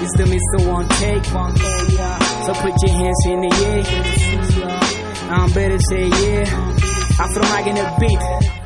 [0.00, 0.68] It's the Mr.
[0.68, 1.24] One Take.
[1.24, 3.84] So put your hands in the air.
[5.30, 7.20] I'm better say yeah.
[7.20, 8.61] Afro Mag in the beat.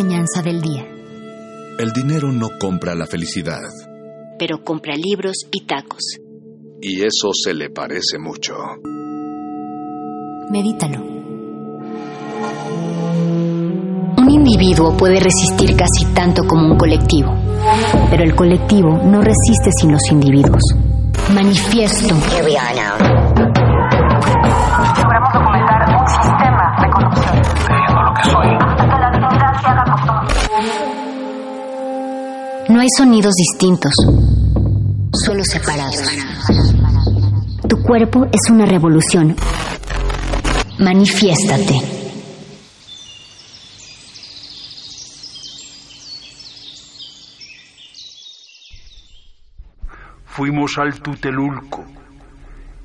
[0.00, 0.86] Enseñanza del día.
[1.78, 3.60] El dinero no compra la felicidad.
[4.38, 6.16] Pero compra libros y tacos.
[6.80, 8.54] Y eso se le parece mucho.
[10.50, 11.02] Medítalo.
[14.16, 17.34] Un individuo puede resistir casi tanto como un colectivo,
[18.10, 20.62] pero el colectivo no resiste sin los individuos.
[21.34, 22.14] Manifiesto.
[24.96, 27.42] Logramos documentar un sistema de corrupción.
[27.66, 28.69] Creyendo lo que soy.
[32.68, 33.92] No hay sonidos distintos,
[35.12, 36.02] solo separados.
[37.68, 39.34] Tu cuerpo es una revolución.
[40.78, 41.74] Manifiéstate.
[50.24, 51.84] Fuimos al Tutelulco.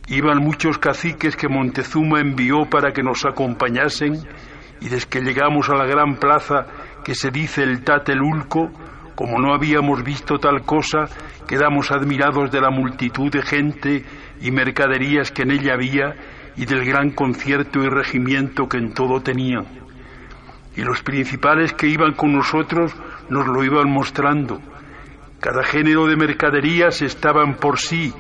[0.07, 4.27] Iban muchos caciques que Montezuma envió para que nos acompañasen
[4.81, 6.67] y desde que llegamos a la gran plaza
[7.05, 8.71] que se dice el Tatelulco,
[9.13, 11.05] como no habíamos visto tal cosa,
[11.47, 14.03] quedamos admirados de la multitud de gente
[14.41, 16.15] y mercaderías que en ella había
[16.57, 19.67] y del gran concierto y regimiento que en todo tenían.
[20.75, 22.91] Y los principales que iban con nosotros
[23.29, 24.59] nos lo iban mostrando.
[25.39, 28.15] Cada género de mercaderías estaban por sí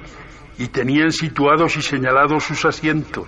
[0.59, 3.25] y tenían situados y señalados sus asientos.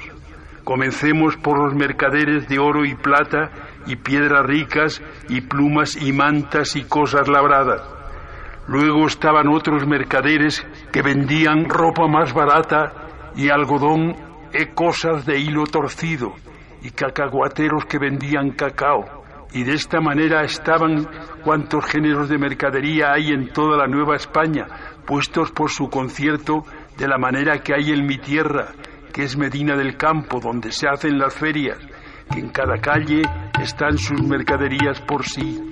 [0.63, 6.75] Comencemos por los mercaderes de oro y plata y piedras ricas y plumas y mantas
[6.75, 7.81] y cosas labradas.
[8.67, 14.15] Luego estaban otros mercaderes que vendían ropa más barata y algodón
[14.51, 16.33] e cosas de hilo torcido
[16.81, 19.05] y cacahuateros que vendían cacao.
[19.53, 21.07] Y de esta manera estaban
[21.43, 24.67] cuantos géneros de mercadería hay en toda la Nueva España,
[25.05, 26.65] puestos por su concierto
[26.97, 28.73] de la manera que hay en mi tierra,
[29.13, 31.77] que es Medina del Campo, donde se hacen las ferias,
[32.31, 33.21] que en cada calle
[33.61, 35.71] están sus mercaderías por sí.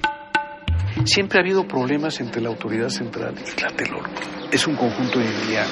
[1.06, 4.10] Siempre ha habido problemas entre la autoridad central y Tlatelolco.
[4.52, 5.66] Es un conjunto día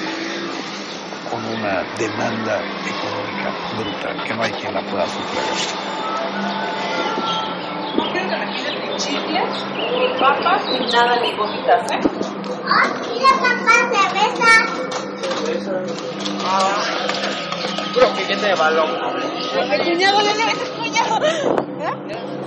[1.30, 5.94] con una demanda económica brutal, que no hay quien la pueda superar.
[7.96, 12.00] No quiero que me ni chicles, ni papas, ni nada, ni gomitas, ¿eh?
[12.66, 14.52] ¡Oh, mira papá, cerveza!
[16.46, 16.82] Ah,
[17.92, 18.90] puro piquete de balón.
[19.54, 20.73] El cuñado, le debes
[21.20, 22.43] cuñado.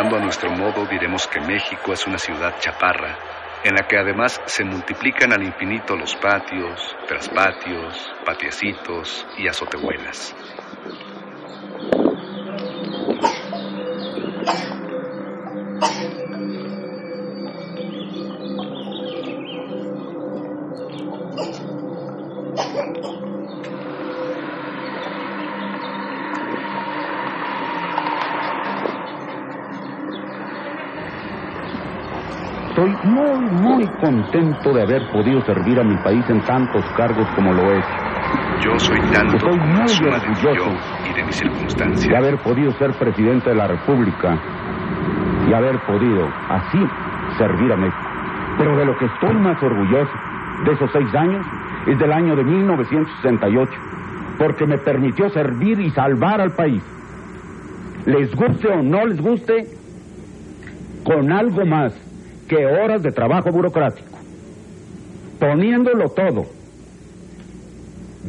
[0.00, 3.18] Hablando a nuestro modo, diremos que México es una ciudad chaparra,
[3.62, 10.34] en la que además se multiplican al infinito los patios, traspatios, patiecitos y azotehuelas.
[34.10, 37.88] Contento de haber podido servir a mi país en tantos cargos como lo he hecho.
[38.60, 40.70] Yo soy tanto Estoy muy orgulloso
[41.08, 42.08] y de mis circunstancias.
[42.08, 44.36] de haber podido ser presidente de la República
[45.48, 46.78] y haber podido así
[47.38, 47.98] servir a México.
[48.58, 50.12] Pero de lo que estoy más orgulloso
[50.64, 51.46] de esos seis años
[51.86, 53.72] es del año de 1968,
[54.38, 56.82] porque me permitió servir y salvar al país.
[58.06, 59.66] Les guste o no les guste,
[61.04, 62.09] con algo más
[62.50, 64.18] que horas de trabajo burocrático,
[65.38, 66.46] poniéndolo todo,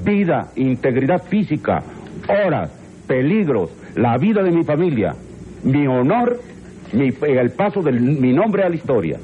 [0.06, 1.82] vida, integridad física,
[2.30, 2.70] horas,
[3.08, 5.16] peligros, la vida de mi familia,
[5.64, 6.40] mi honor,
[6.94, 9.18] mi- el paso de mi nombre a la historia.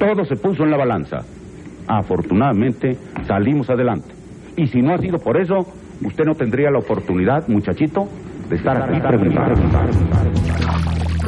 [0.00, 1.18] Todo se puso en la balanza.
[1.86, 2.96] Afortunadamente
[3.28, 4.08] salimos adelante.
[4.56, 5.54] Y si no ha sido por eso,
[6.04, 8.08] usted no tendría la oportunidad, muchachito,
[8.48, 9.54] de estar aquí preguntando.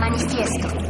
[0.00, 0.81] Manifiesto.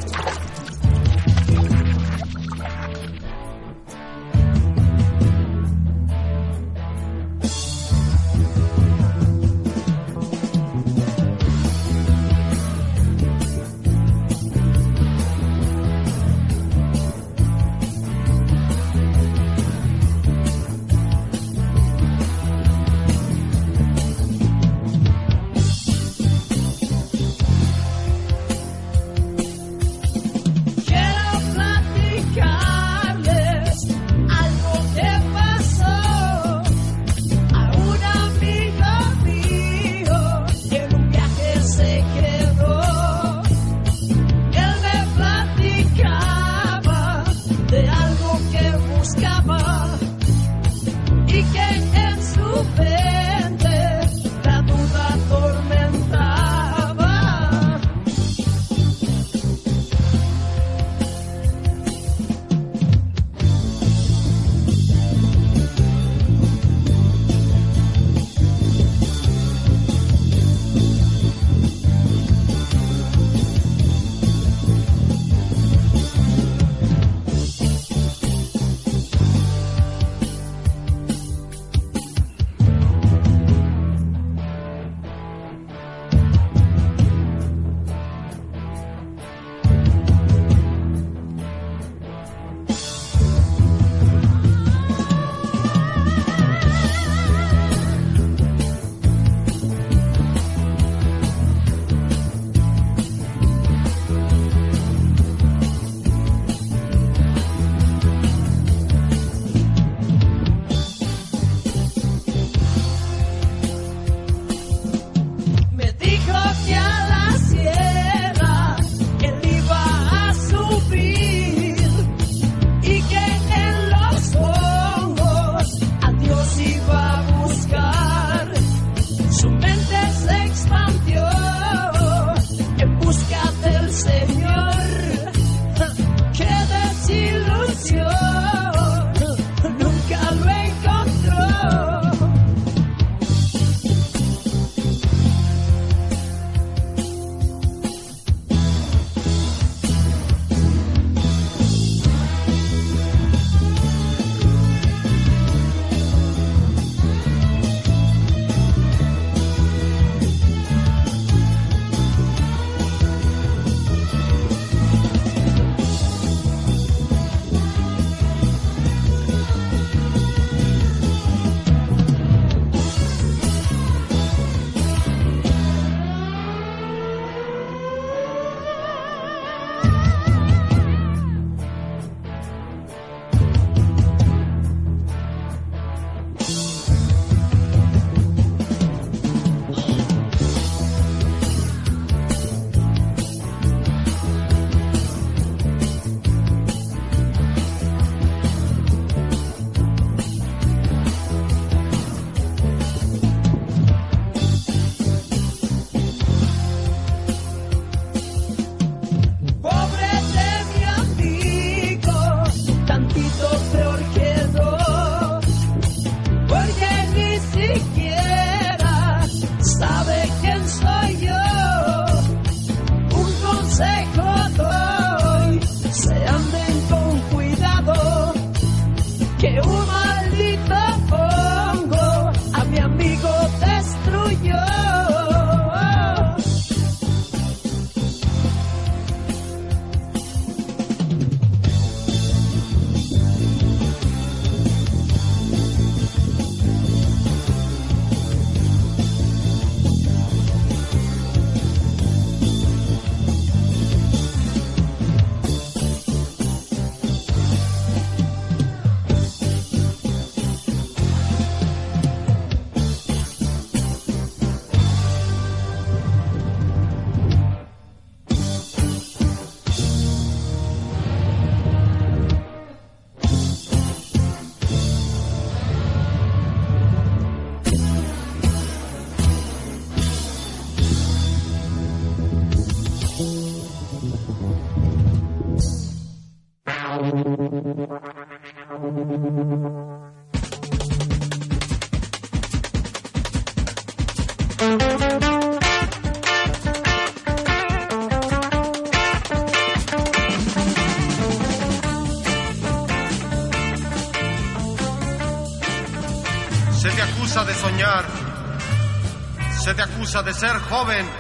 [310.12, 311.10] Acusa de ser joven,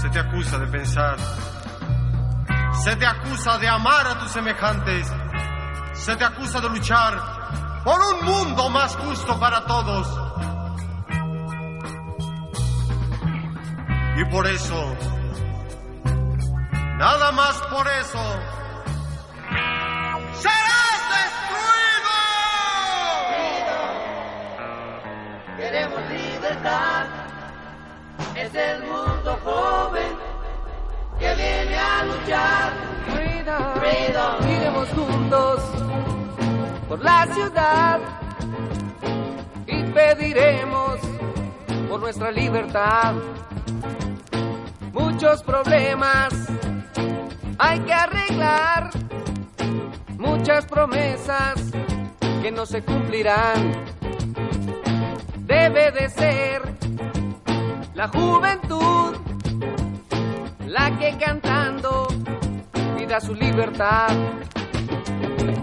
[0.00, 1.16] se te acusa de pensar,
[2.82, 5.06] se te acusa de amar a tus semejantes,
[5.92, 10.08] se te acusa de luchar por un mundo más justo para todos.
[14.16, 14.89] Y por eso,
[44.92, 46.32] Muchos problemas
[47.58, 48.90] hay que arreglar,
[50.16, 51.56] muchas promesas
[52.40, 53.72] que no se cumplirán.
[55.40, 56.62] Debe de ser
[57.94, 59.16] la juventud
[60.66, 62.08] la que cantando
[62.96, 64.08] pida su libertad.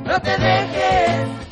[0.06, 1.47] No te dejes,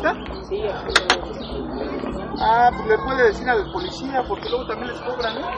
[0.00, 0.14] fiesta?
[0.48, 0.62] Sí.
[2.42, 5.48] Ah, pues le puede decir al policía porque luego también les cobran, ¿no?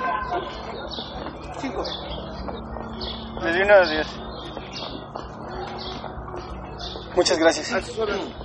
[1.58, 1.84] Cinco.
[3.42, 4.06] Le di una de diez.
[7.14, 7.72] Muchas gracias.
[7.72, 8.41] A sus órdenes.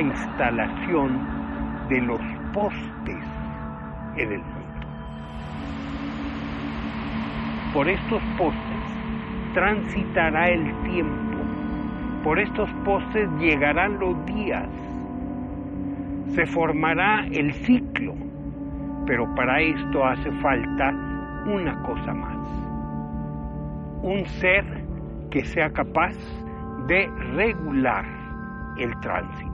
[0.00, 1.26] La instalación
[1.90, 2.20] de los
[2.54, 3.24] postes
[4.16, 4.86] en el mundo.
[7.74, 11.36] Por estos postes transitará el tiempo,
[12.24, 14.68] por estos postes llegarán los días,
[16.28, 18.14] se formará el ciclo,
[19.06, 20.94] pero para esto hace falta
[21.46, 22.38] una cosa más,
[24.02, 24.64] un ser
[25.30, 26.14] que sea capaz
[26.86, 28.06] de regular
[28.78, 29.49] el tránsito.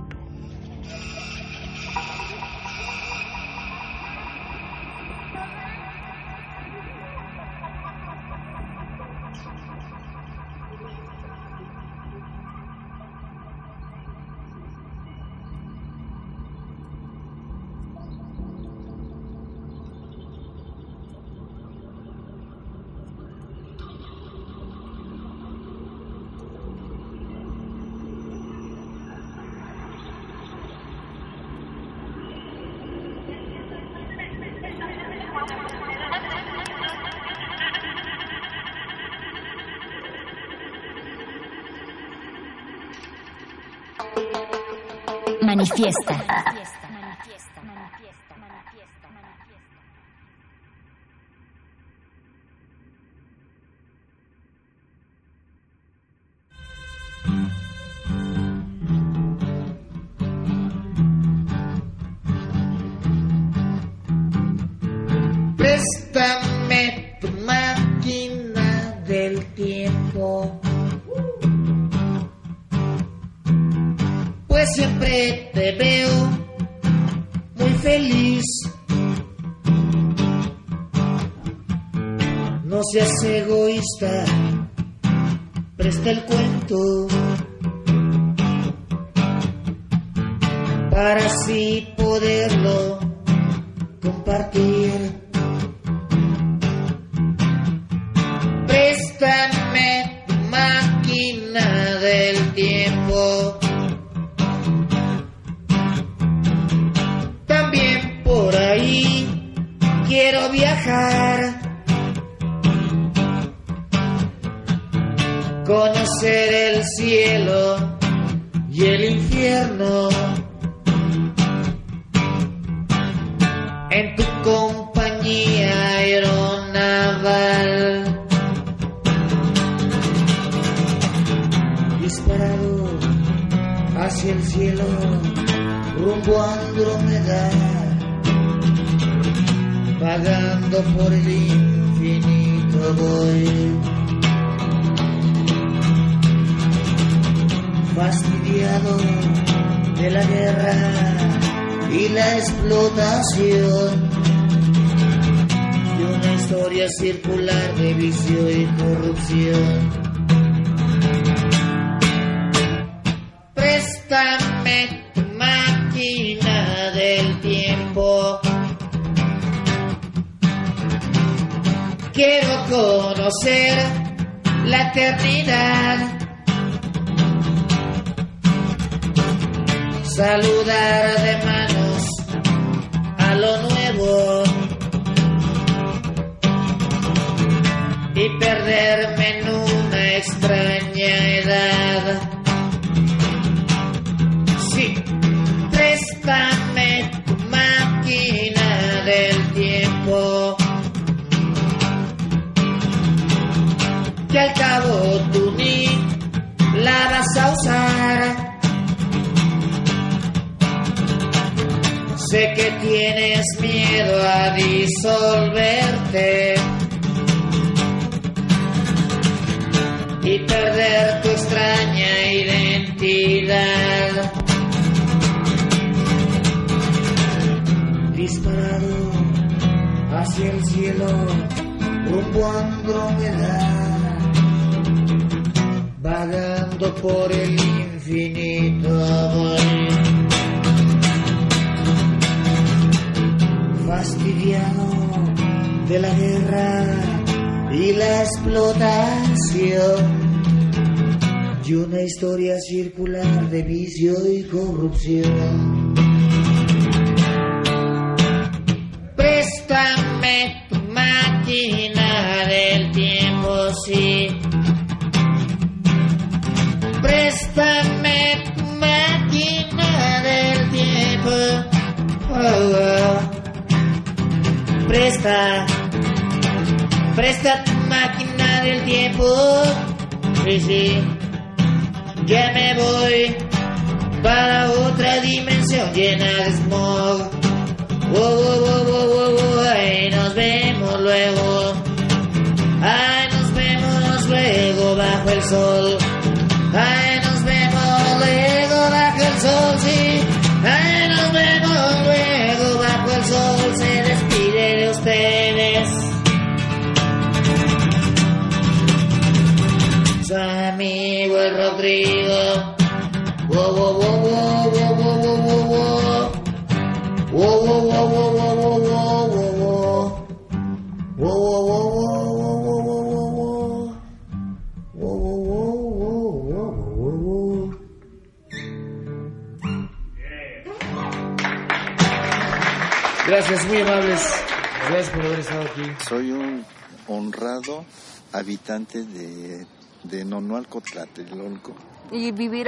[45.42, 46.14] Manifiesta.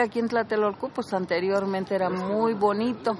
[0.08, 3.16] Aquí en Tlatelolco, pues anteriormente era muy bonito,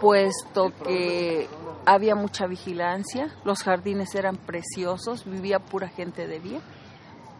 [0.00, 1.48] puesto que
[1.86, 6.60] había mucha vigilancia, los jardines eran preciosos, vivía pura gente de bien.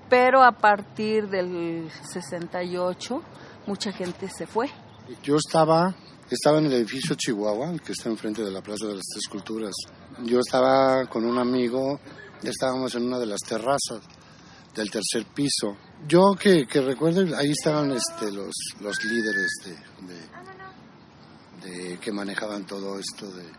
[0.08, 3.22] Pero a partir del 68,
[3.66, 4.68] mucha gente se fue.
[5.22, 5.94] Yo estaba,
[6.30, 9.74] estaba en el edificio Chihuahua, que está enfrente de la Plaza de las Tres Culturas.
[10.22, 11.98] Yo estaba con un amigo,
[12.42, 14.02] estábamos en una de las terrazas
[14.74, 15.76] del tercer piso.
[16.06, 19.50] Yo que, que recuerdo, ahí estaban este, los, los líderes
[21.62, 23.30] de, de, que manejaban todo esto.
[23.30, 23.50] De,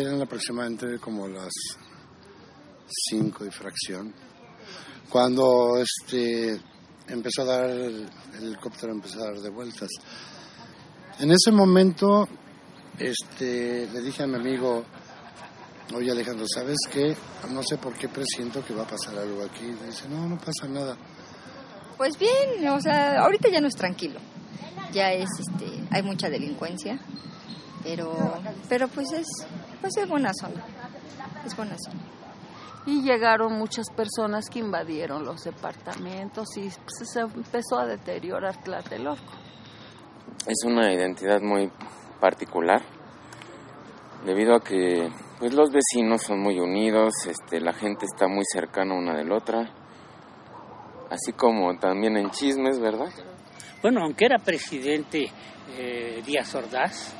[0.00, 1.52] eran aproximadamente como las
[3.10, 4.14] cinco y fracción.
[5.08, 6.60] Cuando este,
[7.08, 8.08] empezó a dar, el
[8.40, 9.88] helicóptero empezó a dar de vueltas.
[11.18, 12.28] En ese momento
[12.98, 14.84] este, le dije a mi amigo,
[15.94, 17.16] oye Alejandro, ¿sabes qué?
[17.50, 19.64] No sé por qué presiento que va a pasar algo aquí.
[19.64, 20.96] Me dice, no, no pasa nada.
[21.96, 24.20] Pues bien, o sea, ahorita ya no es tranquilo.
[24.92, 26.98] Ya es, este, hay mucha delincuencia,
[27.82, 28.14] pero,
[28.68, 29.26] pero pues es,
[29.80, 30.64] pues es buena zona.
[31.44, 32.00] es buena zona.
[32.86, 39.32] Y llegaron muchas personas que invadieron los departamentos y pues, se empezó a deteriorar Tlatelolco.
[40.46, 41.70] Es una identidad muy
[42.20, 42.80] particular
[44.24, 48.94] debido a que pues los vecinos son muy unidos, este, la gente está muy cercana
[48.94, 49.70] una de la otra,
[51.10, 53.12] así como también en chismes, ¿verdad?
[53.82, 55.30] Bueno, aunque era presidente
[55.76, 57.14] eh, Díaz Ordaz,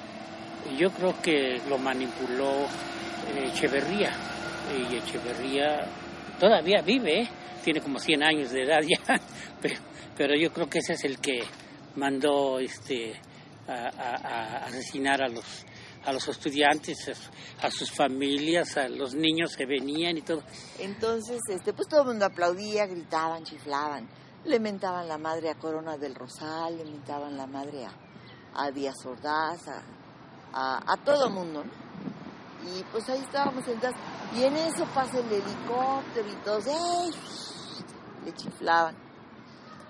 [0.77, 2.65] yo creo que lo manipuló
[3.35, 4.12] eh, Echeverría.
[4.77, 5.86] Y Echeverría
[6.39, 7.28] todavía vive, ¿eh?
[7.65, 9.20] tiene como 100 años de edad ya,
[9.62, 9.77] pero,
[10.16, 11.40] pero yo creo que ese es el que
[11.97, 13.15] mandó este,
[13.66, 15.65] a, asesinar a los,
[16.09, 17.30] a los estudiantes, a su-
[17.66, 20.43] a sus familias, a los niños que venían y todo.
[20.78, 24.09] Entonces, este, pues todo el mundo aplaudía, gritaban, chiflaban,
[24.44, 27.93] le mentaban la madre a Corona del Rosal, le mentaban la madre a,
[28.55, 29.60] a Díaz Ordaz,
[30.52, 31.89] a todo el mundo, ¿no?
[32.76, 33.97] Y pues ahí estábamos sentados,
[34.36, 37.10] y en eso pasa el helicóptero y todos, ¡ey!
[38.24, 38.97] Le chiflaban.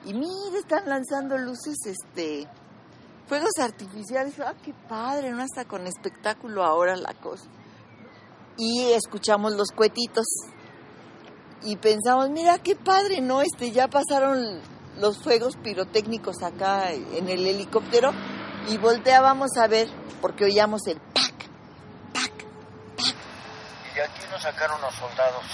[0.04, 2.46] Y mire, están lanzando luces, este,
[3.28, 5.30] fuegos artificiales, ¡ah, qué padre!
[5.30, 5.42] ¿No?
[5.42, 7.44] Hasta con espectáculo ahora la cosa.
[8.56, 10.26] Y escuchamos los cuetitos
[11.62, 13.42] y pensamos, mira qué padre, ¿no?
[13.42, 14.60] Este, ya pasaron
[14.96, 18.10] los fuegos pirotécnicos acá en el helicóptero
[18.68, 19.88] y volteábamos a ver
[20.20, 21.34] porque oíamos el pac.
[23.92, 25.44] Y de aquí nos sacaron los soldados,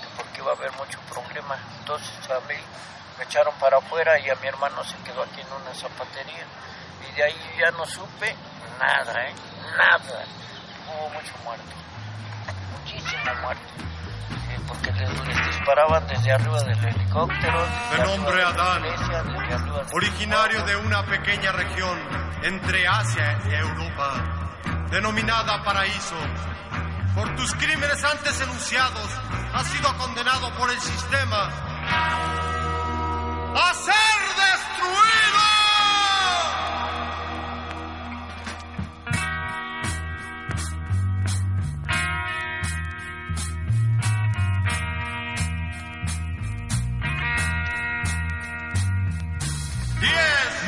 [0.00, 1.58] que porque iba a haber mucho problema.
[1.80, 5.74] Entonces a me echaron para afuera y a mi hermano se quedó aquí en una
[5.74, 6.46] zapatería.
[7.08, 8.34] Y de ahí ya no supe
[8.78, 9.34] nada, ¿eh?
[9.76, 10.24] Nada.
[10.88, 11.64] Hubo mucho muerto.
[12.72, 13.62] Muchísima muerte.
[14.28, 17.66] Sí, porque les, les disparaban desde arriba del helicóptero.
[17.92, 19.24] De nombre Adán, iglesia,
[19.92, 21.98] originario de una pequeña región
[22.42, 24.58] entre Asia y Europa,
[24.90, 26.16] denominada Paraíso.
[27.14, 29.10] Por tus crímenes antes enunciados,
[29.52, 31.50] has sido condenado por el sistema
[33.56, 35.39] a ser destruido.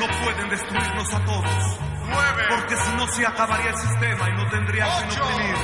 [0.03, 1.79] No pueden destruirnos a todos.
[2.07, 2.43] Nueve.
[2.49, 5.23] Porque si no se acabaría el sistema y no tendría Ocho.
[5.25, 5.57] oprimir.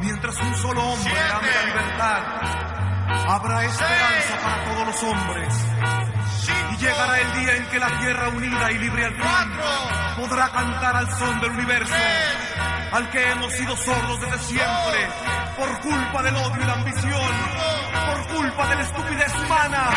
[0.00, 1.32] Mientras un solo hombre Siete.
[1.32, 2.22] ame la libertad,
[3.28, 5.54] habrá esperanza para todos los hombres.
[6.72, 9.52] Y llegará el día en que la tierra unida y libre al fin
[10.16, 11.94] podrá cantar al son del universo,
[12.92, 15.08] al que hemos sido sordos desde siempre,
[15.56, 17.32] por culpa del odio y la ambición,
[18.06, 19.90] por culpa de la estupidez humana.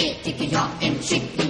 [0.00, 1.49] etikya emşikli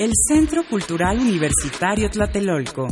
[0.00, 2.88] El Centro Cultural Universitario Tlatelolco.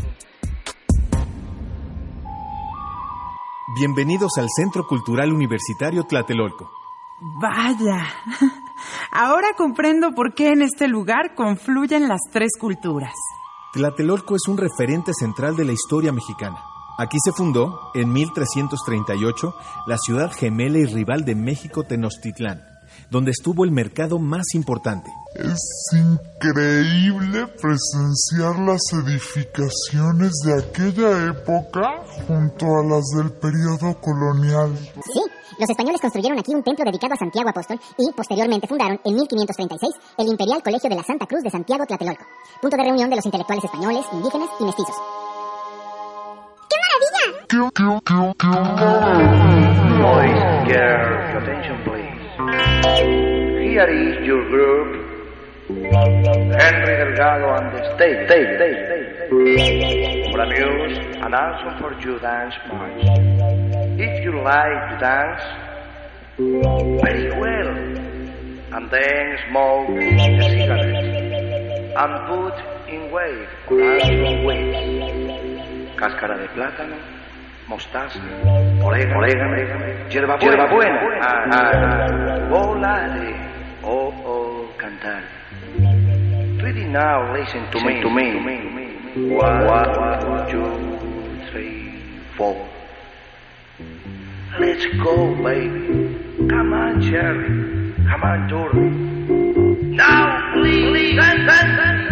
[3.79, 6.71] Bienvenidos al Centro Cultural Universitario Tlatelolco.
[7.41, 8.05] Vaya,
[9.11, 13.15] ahora comprendo por qué en este lugar confluyen las tres culturas.
[13.73, 16.59] Tlatelolco es un referente central de la historia mexicana.
[16.99, 19.55] Aquí se fundó, en 1338,
[19.87, 22.61] la ciudad gemela y rival de México, Tenochtitlán,
[23.11, 25.11] donde estuvo el mercado más importante.
[25.35, 25.59] Es
[25.93, 34.77] increíble presenciar las edificaciones de aquella época junto a las del periodo colonial.
[34.77, 35.21] Sí,
[35.59, 39.95] Los españoles construyeron aquí un templo dedicado a Santiago Apóstol y, posteriormente, fundaron, en 1536,
[40.19, 42.25] el Imperial Colegio de la Santa Cruz de Santiago Tlatelolco,
[42.61, 44.97] punto de reunión de los intelectuales españoles, indígenas y mestizos.
[51.39, 51.98] Attention please.
[52.79, 54.89] Here is your group.
[55.69, 60.31] Henry Delgado and the state, state, state, state.
[60.31, 63.03] For amuse and also for you dance march.
[63.99, 65.43] If you like to dance,
[67.03, 67.73] very well.
[68.71, 71.05] And then smoke a cigarette.
[71.99, 72.57] And put
[72.89, 74.75] in wave, also wave.
[75.97, 76.97] Cáscara de plátano,
[77.69, 78.19] mostaza,
[78.83, 79.57] orégano, orégano
[80.09, 80.99] hierba buena, hierba buena.
[81.21, 82.49] Ah.
[82.49, 83.35] Volare,
[83.83, 85.23] oh, oh, cantar.
[86.63, 89.37] Ready now, listen to me, to me.
[89.37, 90.65] One, one, two,
[91.51, 92.01] three,
[92.37, 92.57] four.
[94.59, 96.17] Let's go, baby.
[96.49, 97.93] Come on, Jerry.
[98.09, 98.91] Come on, Dory.
[99.95, 102.08] Now, please, please,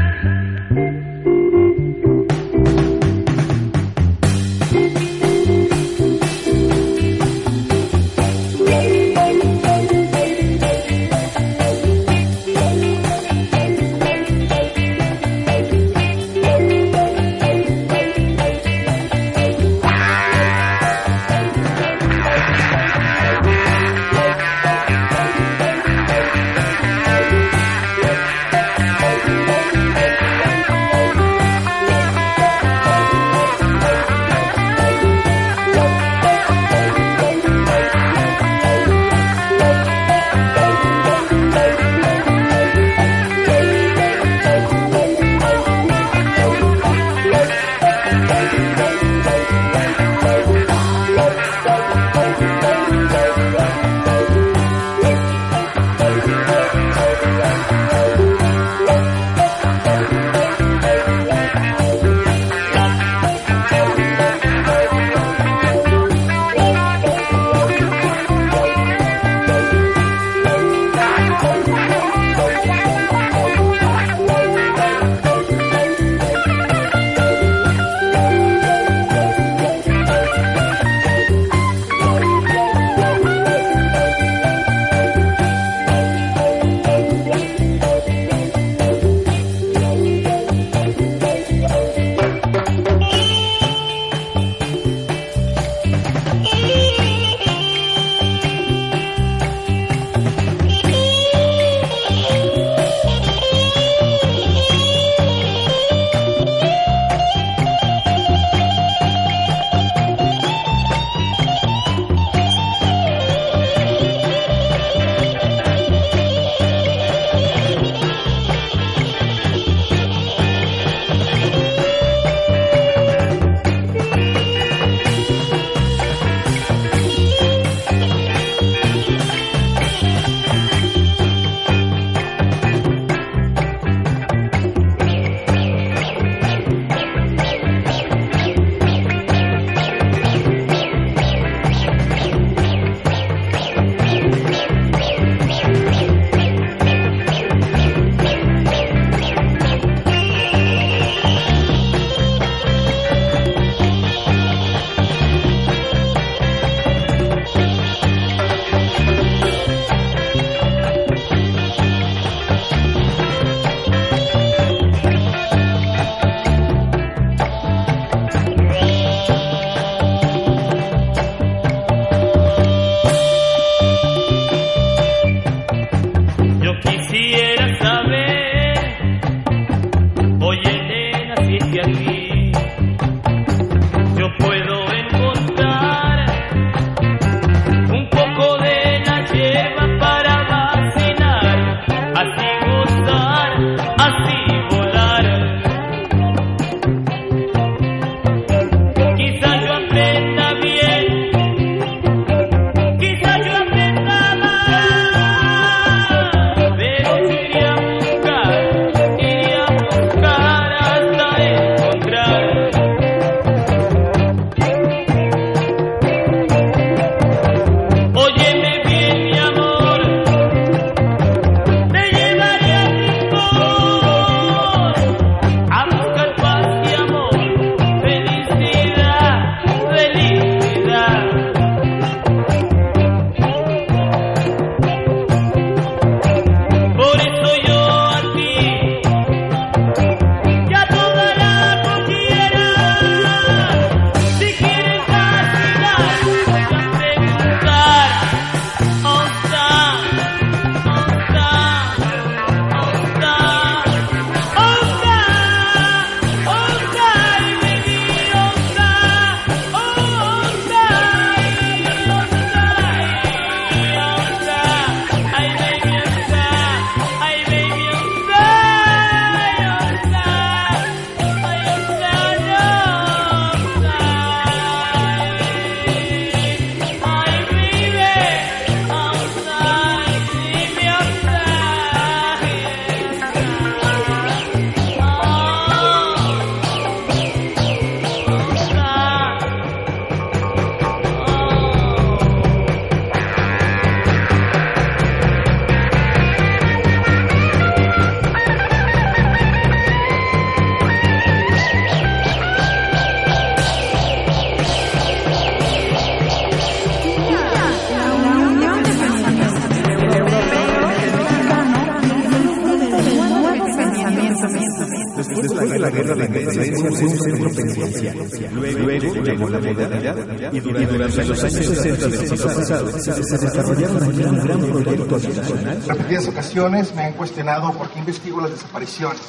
[323.02, 325.76] se desarrollaron aquí un gran proyecto habitacional.
[325.76, 329.20] En repetidas ocasiones me han cuestionado por qué investigo las desapariciones.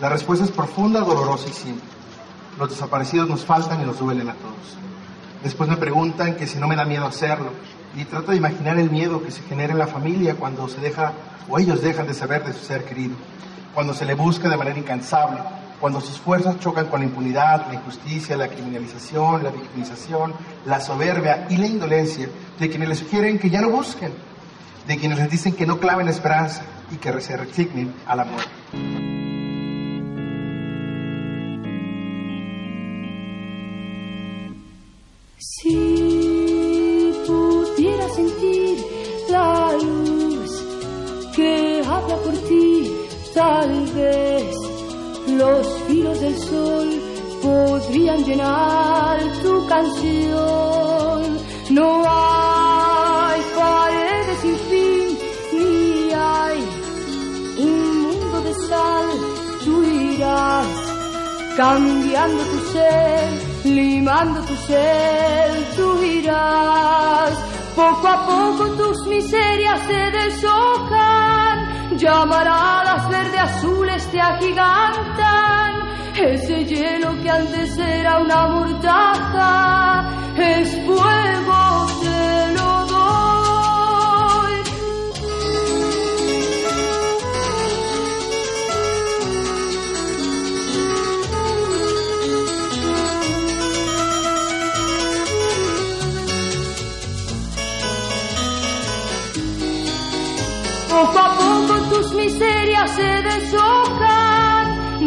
[0.00, 1.84] La respuesta es profunda, dolorosa y simple.
[2.58, 4.78] Los desaparecidos nos faltan y nos duelen a todos.
[5.42, 7.52] Después me preguntan que si no me da miedo hacerlo.
[7.96, 11.12] Y trato de imaginar el miedo que se genera en la familia cuando se deja
[11.48, 13.14] o ellos dejan de saber de su ser querido.
[13.74, 15.40] Cuando se le busca de manera incansable.
[15.80, 20.34] Cuando sus fuerzas chocan con la impunidad, la injusticia, la criminalización, la victimización,
[20.66, 22.28] la soberbia y la indolencia
[22.58, 24.12] de quienes les sugieren que ya no busquen,
[24.86, 26.62] de quienes les dicen que no claven esperanza
[26.92, 28.50] y que se resignen a la muerte.
[35.38, 38.78] Si pudiera sentir
[39.30, 40.50] la luz
[41.34, 42.92] que habla por ti,
[43.34, 44.54] tal vez
[45.28, 46.88] los filos del sol
[47.42, 51.49] podrían llenar tu canción.
[51.70, 55.18] No hay paredes sin fin,
[55.52, 56.58] ni hay
[57.58, 59.08] un mundo de sal,
[59.64, 60.66] tú irás
[61.56, 67.32] cambiando tu ser limando tu ser, tú irás.
[67.74, 75.69] Poco a poco tus miserias se deshojan, llamarás verde azules te agigantan.
[76.16, 84.54] Ese hielo que antes era una mortaja, es fuego, te lo doy.
[100.90, 104.19] Poco a poco tus miserias se deshojan,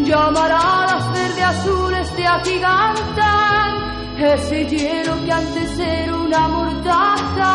[0.06, 3.70] llamarás verde azules te agigantan.
[4.18, 7.54] Ese hielo que antes era una mortaja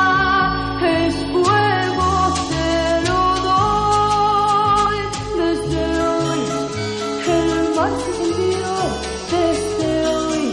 [0.82, 4.98] es fuego, te lo doy.
[5.42, 6.42] Desde hoy
[7.36, 8.72] el mar se encendió,
[9.36, 10.44] desde hoy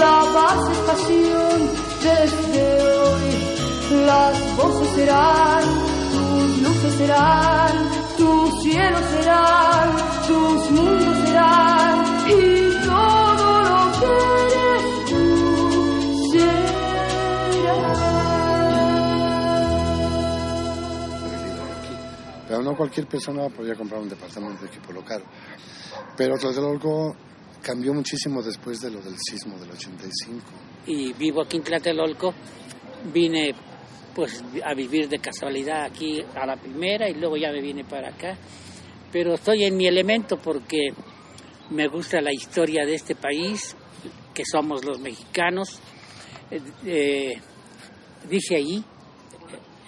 [0.00, 1.58] la paz es pasión,
[2.02, 2.62] desde
[2.98, 3.26] hoy
[4.06, 7.72] las voces serán tus luces serán,
[8.16, 9.91] tus cielos serán,
[10.32, 11.96] tus mundos serán,
[12.28, 12.40] y
[12.86, 14.06] todo lo que
[14.64, 15.24] eres tú
[22.48, 25.22] Pero no cualquier persona podía comprar un departamento de equipo local.
[26.16, 27.16] Pero Tlatelolco
[27.62, 30.42] cambió muchísimo después de lo del sismo del 85.
[30.86, 32.34] y vivo aquí en Tlatelolco.
[33.12, 33.54] Vine
[34.14, 38.08] pues a vivir de casualidad aquí a la primera y luego ya me vine para
[38.08, 38.36] acá.
[39.12, 40.88] Pero estoy en mi elemento porque
[41.70, 43.76] me gusta la historia de este país,
[44.34, 45.78] que somos los mexicanos.
[46.50, 47.40] Eh, eh,
[48.28, 48.82] dice ahí,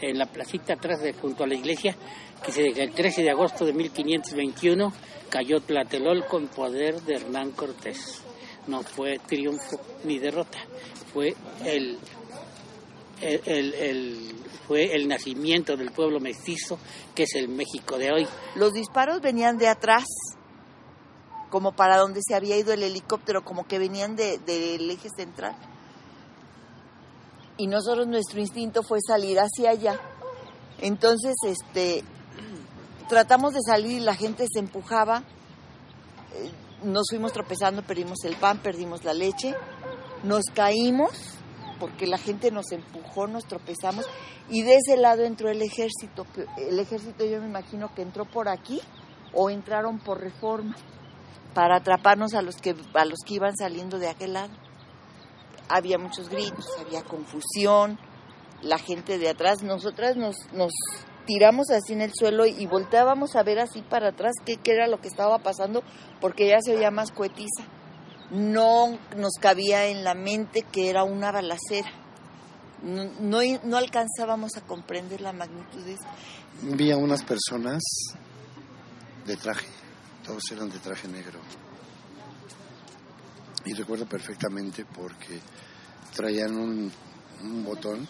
[0.01, 1.96] en la placita atrás de junto a la iglesia,
[2.44, 4.92] que se- el 13 de agosto de 1521
[5.30, 8.20] cayó Tlatelolco en poder de Hernán Cortés.
[8.66, 10.59] No fue triunfo ni derrota,
[11.12, 11.34] fue
[11.64, 11.98] el,
[13.22, 14.34] el- el-
[14.66, 16.78] fue el nacimiento del pueblo mestizo,
[17.15, 18.27] que es el México de hoy.
[18.55, 20.05] Los disparos venían de atrás,
[21.51, 25.55] como para donde se había ido el helicóptero, como que venían de- del eje central.
[27.57, 30.01] Y nosotros nuestro instinto fue salir hacia allá.
[30.81, 32.03] Entonces, este,
[33.09, 35.23] tratamos de salir y la gente se empujaba.
[36.35, 36.51] Eh,
[36.82, 39.55] Nos fuimos tropezando, perdimos el pan, perdimos la leche,
[40.23, 41.12] nos caímos
[41.78, 44.06] porque la gente nos empujó, nos tropezamos
[44.48, 46.26] y de ese lado entró el ejército.
[46.56, 48.80] El ejército yo me imagino que entró por aquí
[49.32, 50.76] o entraron por reforma
[51.55, 54.52] para atraparnos a los que a los que iban saliendo de aquel lado.
[55.68, 57.98] Había muchos gritos, había confusión,
[58.62, 60.72] la gente de atrás, nosotras nos, nos
[61.26, 64.88] tiramos así en el suelo y volteábamos a ver así para atrás qué, qué era
[64.88, 65.82] lo que estaba pasando
[66.20, 67.64] porque ya se oía más cohetiza.
[68.30, 71.90] No nos cabía en la mente que era una balacera.
[72.82, 76.05] No, no, alcanzábamos a comprender la magnitud de eso.
[76.62, 77.82] Vi a unas personas
[79.26, 79.66] de traje,
[80.24, 81.40] todos eran de traje negro.
[83.64, 85.40] Y recuerdo perfectamente porque
[86.14, 86.92] traían un,
[87.42, 88.06] un botón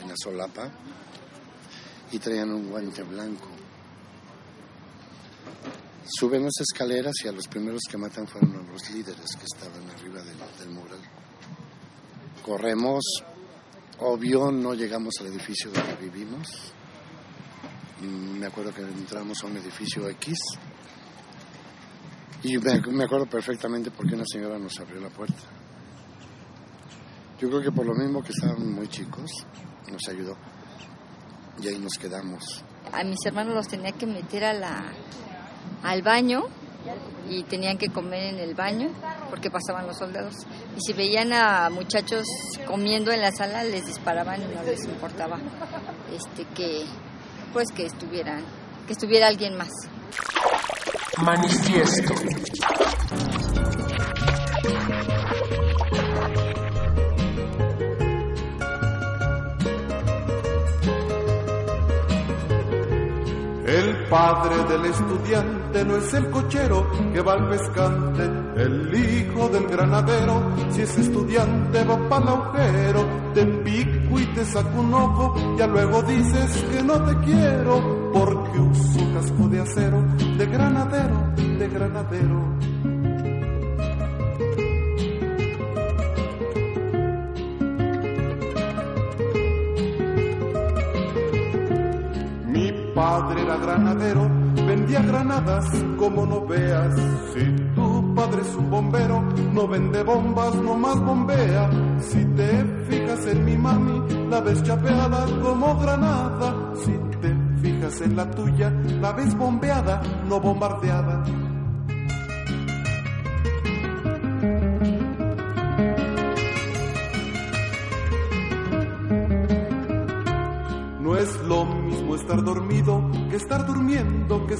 [0.00, 0.70] en la solapa
[2.10, 3.48] y traían un guante blanco.
[6.10, 10.22] Suben las escaleras y a los primeros que matan fueron los líderes que estaban arriba
[10.22, 11.00] del, mural.
[12.42, 13.04] Corremos,
[13.98, 16.48] obvio no llegamos al edificio donde vivimos.
[18.00, 20.38] Mm, Me acuerdo que entramos a un edificio X
[22.42, 25.42] Y me, me acuerdo perfectamente por qué una señora nos abrió la puerta.
[27.38, 29.30] Yo creo que por lo mismo que estábamos muy chicos,
[29.92, 30.36] nos ayudó.
[31.60, 32.64] Y ahí nos quedamos.
[32.92, 34.92] A mis hermanos los tenía que meter a la,
[35.82, 36.44] al baño
[37.28, 38.88] y tenían que comer en el baño
[39.30, 40.34] porque pasaban los soldados.
[40.76, 42.26] Y si veían a muchachos
[42.66, 45.38] comiendo en la sala, les disparaban y no les importaba
[46.12, 46.84] este que
[47.52, 48.44] pues que estuvieran,
[48.86, 49.70] que estuviera alguien más.
[51.18, 52.14] Manifiesto.
[63.66, 68.24] El padre del estudiante no es el cochero que va al pescante,
[68.56, 73.04] el hijo del granadero, si es estudiante va para el agujero,
[73.34, 78.58] te pico y te saco un ojo, ya luego dices que no te quiero, porque
[78.58, 80.02] uso casco de acero,
[80.36, 82.58] de granadero, de granadero.
[92.46, 94.28] Mi padre era granadero,
[94.96, 95.66] granadas
[95.96, 96.94] como no veas.
[97.34, 97.44] Si
[97.74, 101.70] tu padre es un bombero, no vende bombas, no más bombea.
[102.00, 106.72] Si te fijas en mi mami, la ves chapeada como granada.
[106.74, 108.70] Si te fijas en la tuya,
[109.00, 111.24] la ves bombeada, no bombardeada.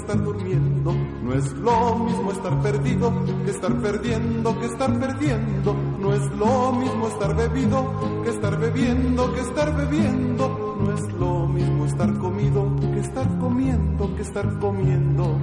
[0.09, 3.13] No es lo mismo estar perdido
[3.45, 5.75] que estar perdiendo, que estar perdiendo.
[6.01, 10.79] No es lo mismo estar bebido que estar bebiendo, que estar bebiendo.
[10.81, 15.37] No es lo mismo estar comido que estar comiendo, que estar comiendo.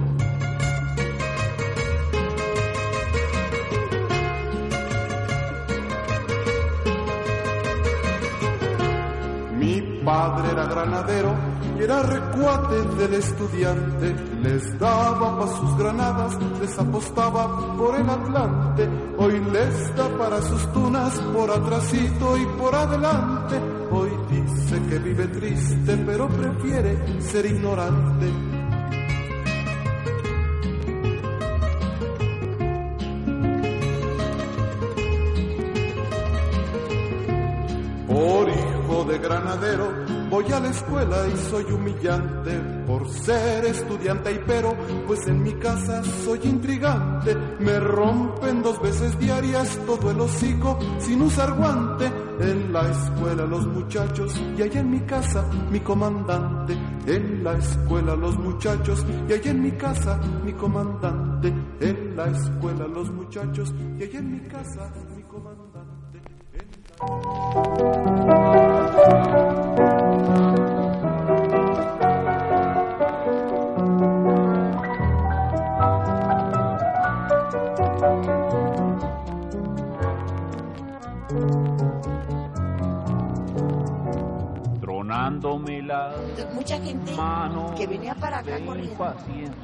[9.56, 14.14] Mi padre era granadero era recuate del estudiante.
[14.42, 18.88] Les daba pa' sus granadas, les apostaba por el Atlante.
[19.18, 23.60] Hoy les da para sus tunas por atrasito y por adelante.
[23.90, 28.55] Hoy dice que vive triste, pero prefiere ser ignorante.
[40.96, 42.52] Escuela y soy humillante
[42.86, 44.74] por ser estudiante y pero
[45.06, 47.36] pues en mi casa soy intrigante.
[47.58, 52.10] Me rompen dos veces diarias todo el hocico sin usar guante.
[52.40, 56.74] En la escuela los muchachos y allá en mi casa mi comandante.
[57.06, 61.52] En la escuela los muchachos y allá en mi casa mi comandante.
[61.80, 66.22] En la escuela los muchachos y allá en mi casa mi comandante.
[68.96, 69.55] Tronándome
[86.56, 87.12] mucha gente
[87.76, 89.14] que venía para acá corriendo,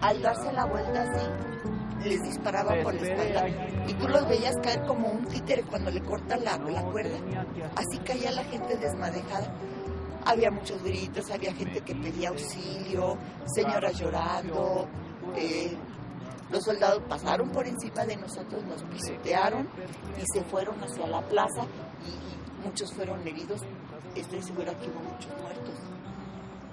[0.01, 1.27] al darse la vuelta así,
[2.09, 3.48] les disparaba por la espalda.
[3.89, 7.19] Y tú los veías caer como un títere cuando le cortan la, la cuerda.
[7.77, 9.52] Así caía la gente desmadejada.
[10.24, 13.16] Había muchos gritos, había gente que pedía auxilio,
[13.47, 14.86] señoras llorando.
[15.36, 15.77] eh,
[16.51, 19.66] los soldados pasaron por encima de nosotros, nos pisotearon
[20.20, 21.62] y se fueron hacia la plaza
[22.06, 23.62] y muchos fueron heridos.
[24.14, 25.91] Estoy segura que hubo muchos muertos.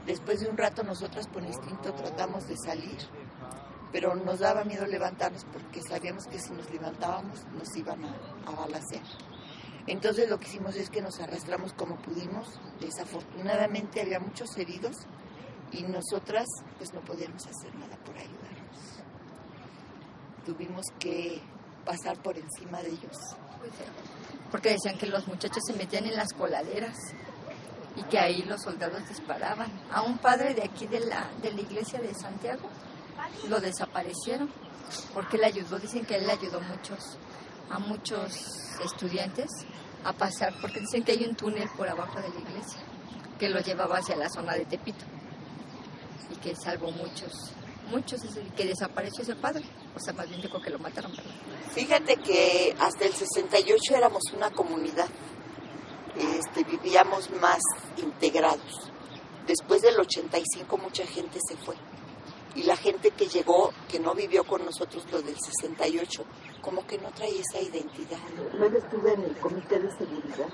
[0.09, 2.97] Después de un rato nosotros por instinto tratamos de salir,
[3.91, 8.15] pero nos daba miedo levantarnos porque sabíamos que si nos levantábamos nos iban a,
[8.47, 9.03] a balacear.
[9.85, 12.59] Entonces lo que hicimos es que nos arrastramos como pudimos.
[12.79, 14.95] Desafortunadamente había muchos heridos
[15.71, 16.47] y nosotras
[16.79, 19.03] pues no podíamos hacer nada por ayudarnos.
[20.43, 21.39] Tuvimos que
[21.85, 23.15] pasar por encima de ellos.
[24.49, 26.97] Porque decían que los muchachos se metían en las coladeras
[27.99, 29.67] y que ahí los soldados disparaban.
[29.91, 32.69] A un padre de aquí de la, de la iglesia de Santiago
[33.49, 34.49] lo desaparecieron
[35.13, 37.17] porque él ayudó, dicen que él ayudó muchos,
[37.69, 38.31] a muchos
[38.83, 39.49] estudiantes
[40.03, 42.79] a pasar, porque dicen que hay un túnel por abajo de la iglesia
[43.37, 45.05] que lo llevaba hacia la zona de Tepito
[46.31, 47.51] y que salvó muchos,
[47.91, 49.63] muchos, ese- que desapareció ese padre,
[49.95, 51.31] o sea, más bien dijo que lo mataron, ¿verdad?
[51.73, 55.07] Fíjate que hasta el 68 éramos una comunidad,
[56.39, 57.59] este, vivíamos más
[57.97, 58.91] integrados.
[59.45, 61.75] Después del 85 mucha gente se fue
[62.55, 66.23] Y la gente que llegó, que no vivió con nosotros lo del 68,
[66.61, 68.19] como que no trae esa identidad.
[68.57, 70.49] Luego estuve en el comité de seguridad,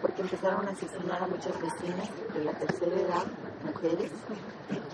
[0.00, 3.26] porque empezaron a asesinar a muchas vecinas de la tercera edad,
[3.64, 4.10] mujeres.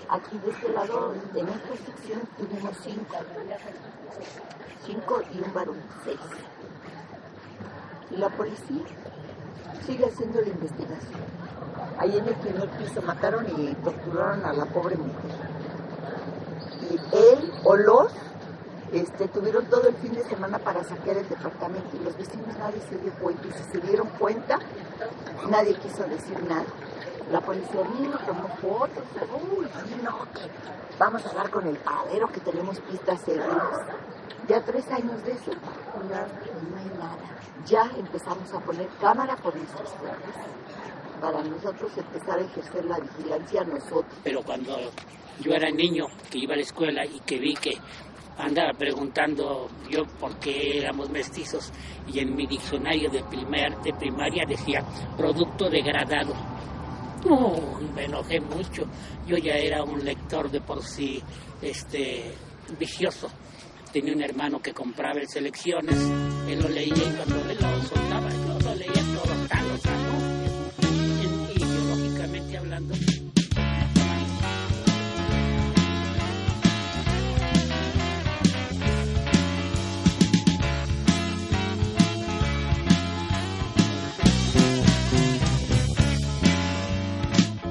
[0.09, 3.17] Aquí de este lado, en esta sección, tuvimos cinco.
[4.85, 6.21] Cinco y un varón, seis.
[8.11, 8.85] Y la policía
[9.87, 11.21] sigue haciendo la investigación.
[11.99, 15.31] Ahí en el primer piso mataron y torturaron a la pobre mujer.
[16.91, 18.13] Y él o los
[18.93, 22.81] este, tuvieron todo el fin de semana para saquear el departamento y los vecinos nadie
[22.89, 23.47] se dio cuenta.
[23.47, 24.59] Y si se dieron cuenta,
[25.51, 26.65] nadie quiso decir nada.
[27.31, 29.05] La policía vino, tomó fotos,
[29.53, 29.67] uy,
[30.03, 30.19] no,
[30.99, 33.81] vamos a hablar con el paradero que tenemos pistas seguras.
[34.49, 37.19] Ya tres años de eso, no, no hay nada.
[37.67, 40.35] Ya empezamos a poner cámara por nuestras puertas
[41.21, 44.15] para nosotros empezar a ejercer la vigilancia nosotros.
[44.25, 44.77] Pero cuando
[45.41, 47.77] yo era niño, que iba a la escuela y que vi que
[48.39, 51.73] andaba preguntando yo por qué éramos mestizos
[52.07, 54.85] y en mi diccionario de, primer, de primaria decía
[55.17, 56.35] producto degradado.
[57.25, 58.85] Uy, me enojé mucho.
[59.27, 61.21] Yo ya era un lector de por sí
[61.61, 62.33] este,
[62.79, 63.29] vicioso.
[63.93, 65.97] Tenía un hermano que compraba en selecciones,
[66.47, 70.17] él lo leía y cuando él lo soltaba, yo lo leía todo tal, o ¿no?
[71.57, 72.95] Ideológicamente hablando.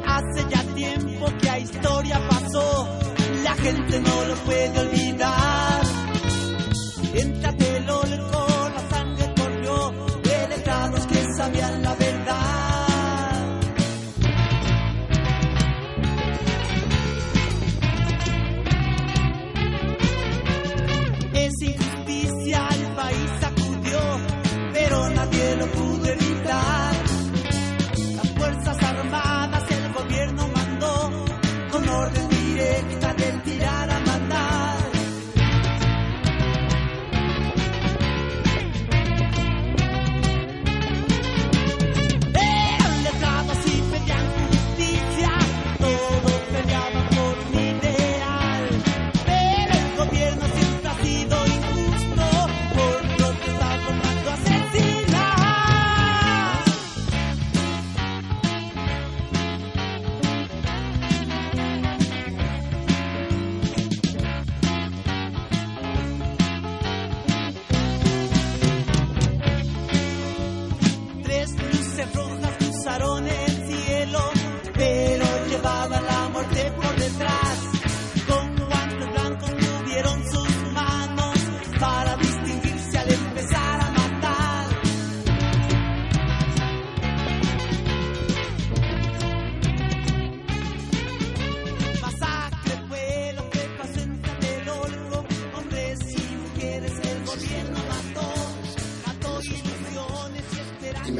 [0.05, 2.89] Hace ya tiempo que a historia pasó,
[3.43, 5.86] la gente no lo puede olvidar.
[7.19, 9.91] En Tlatelolco la sangre corrió
[10.21, 12.06] de letrados que sabían la verdad.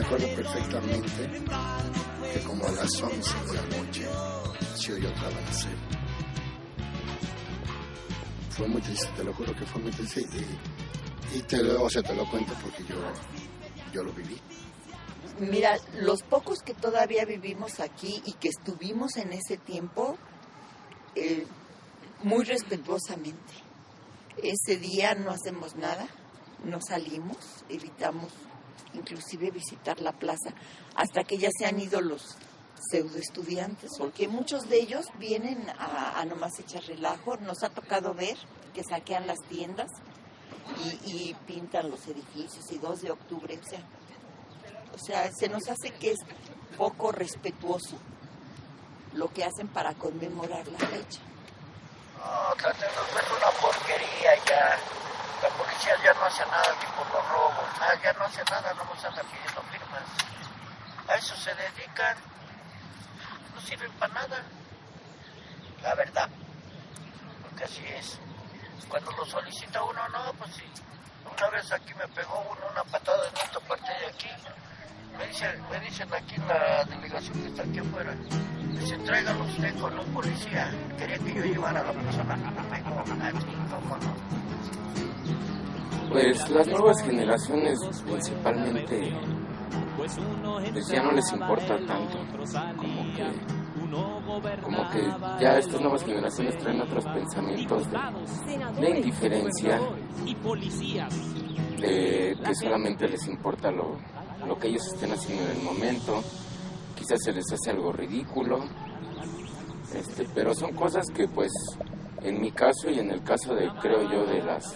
[0.07, 1.43] Acuerdo perfectamente
[2.34, 4.07] que como a las 11 de la noche
[4.75, 5.75] se oyó otra balacera.
[8.51, 10.21] Fue muy triste, te lo juro que fue muy triste.
[10.21, 12.95] Y, y te, lo, o sea, te lo cuento porque yo,
[13.91, 14.39] yo lo viví.
[15.39, 20.17] Mira, los pocos que todavía vivimos aquí y que estuvimos en ese tiempo,
[21.15, 21.45] eh,
[22.23, 23.53] muy respetuosamente.
[24.41, 26.07] Ese día no hacemos nada,
[26.63, 28.31] no salimos, evitamos
[28.98, 30.52] inclusive visitar la plaza
[30.95, 32.36] hasta que ya se han ido los
[32.80, 37.38] pseudo estudiantes, porque muchos de ellos vienen a, nomás echar relajo.
[37.38, 38.38] Nos ha tocado ver
[38.74, 39.90] que saquean las tiendas
[41.06, 43.80] y, pintan los edificios y 2 de octubre, o sea,
[44.94, 46.19] o sea, se nos hace que es
[46.78, 47.98] poco respetuoso
[49.14, 51.22] lo que hacen para conmemorar la fecha.
[52.18, 54.32] No, es una porquería.
[55.41, 57.65] La policía ya no hace nada ni por los robos.
[57.80, 60.03] Ah, ya no hace nada, no nos anda pidiendo firmas.
[61.07, 62.18] A eso se dedican.
[63.53, 64.43] No sirven para nada.
[65.84, 66.30] La verdad.
[67.43, 68.19] Porque así es.
[68.89, 70.64] Cuando lo solicita uno, no, pues sí.
[71.26, 74.30] Una vez aquí me pegó uno una patada en esta parte de aquí.
[75.18, 78.15] Me dicen, me dicen aquí en la delegación que está aquí afuera.
[78.72, 80.72] Dice, tráigalo usted con un policía.
[80.97, 82.35] Quería que yo llevara a la persona
[83.39, 84.47] sí, cómo no.
[86.09, 89.13] Pues las nuevas generaciones principalmente
[89.97, 92.19] pues ya no les importa tanto,
[92.77, 99.79] como que, como que ya estas nuevas generaciones traen otros pensamientos de, de indiferencia,
[101.79, 103.97] de que solamente les importa lo,
[104.45, 106.21] lo que ellos estén haciendo en el momento,
[106.95, 108.59] quizás se les hace algo ridículo,
[109.93, 111.51] este, pero son cosas que pues
[112.28, 114.76] en mi caso y en el caso de creo yo de las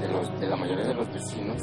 [0.00, 1.62] de, los, de la mayoría de los vecinos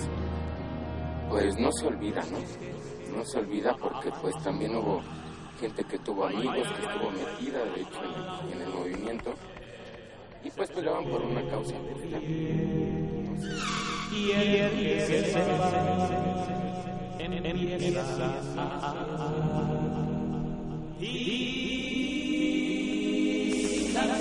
[1.29, 5.01] pues no se olvida no no se olvida porque pues también hubo
[5.59, 8.01] gente que tuvo amigos que estuvo metida de hecho
[8.53, 9.33] en, el movimiento
[10.43, 11.75] y pues peleaban por una causa
[21.01, 21.68] Entonces,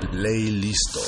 [0.00, 1.00] Play listo.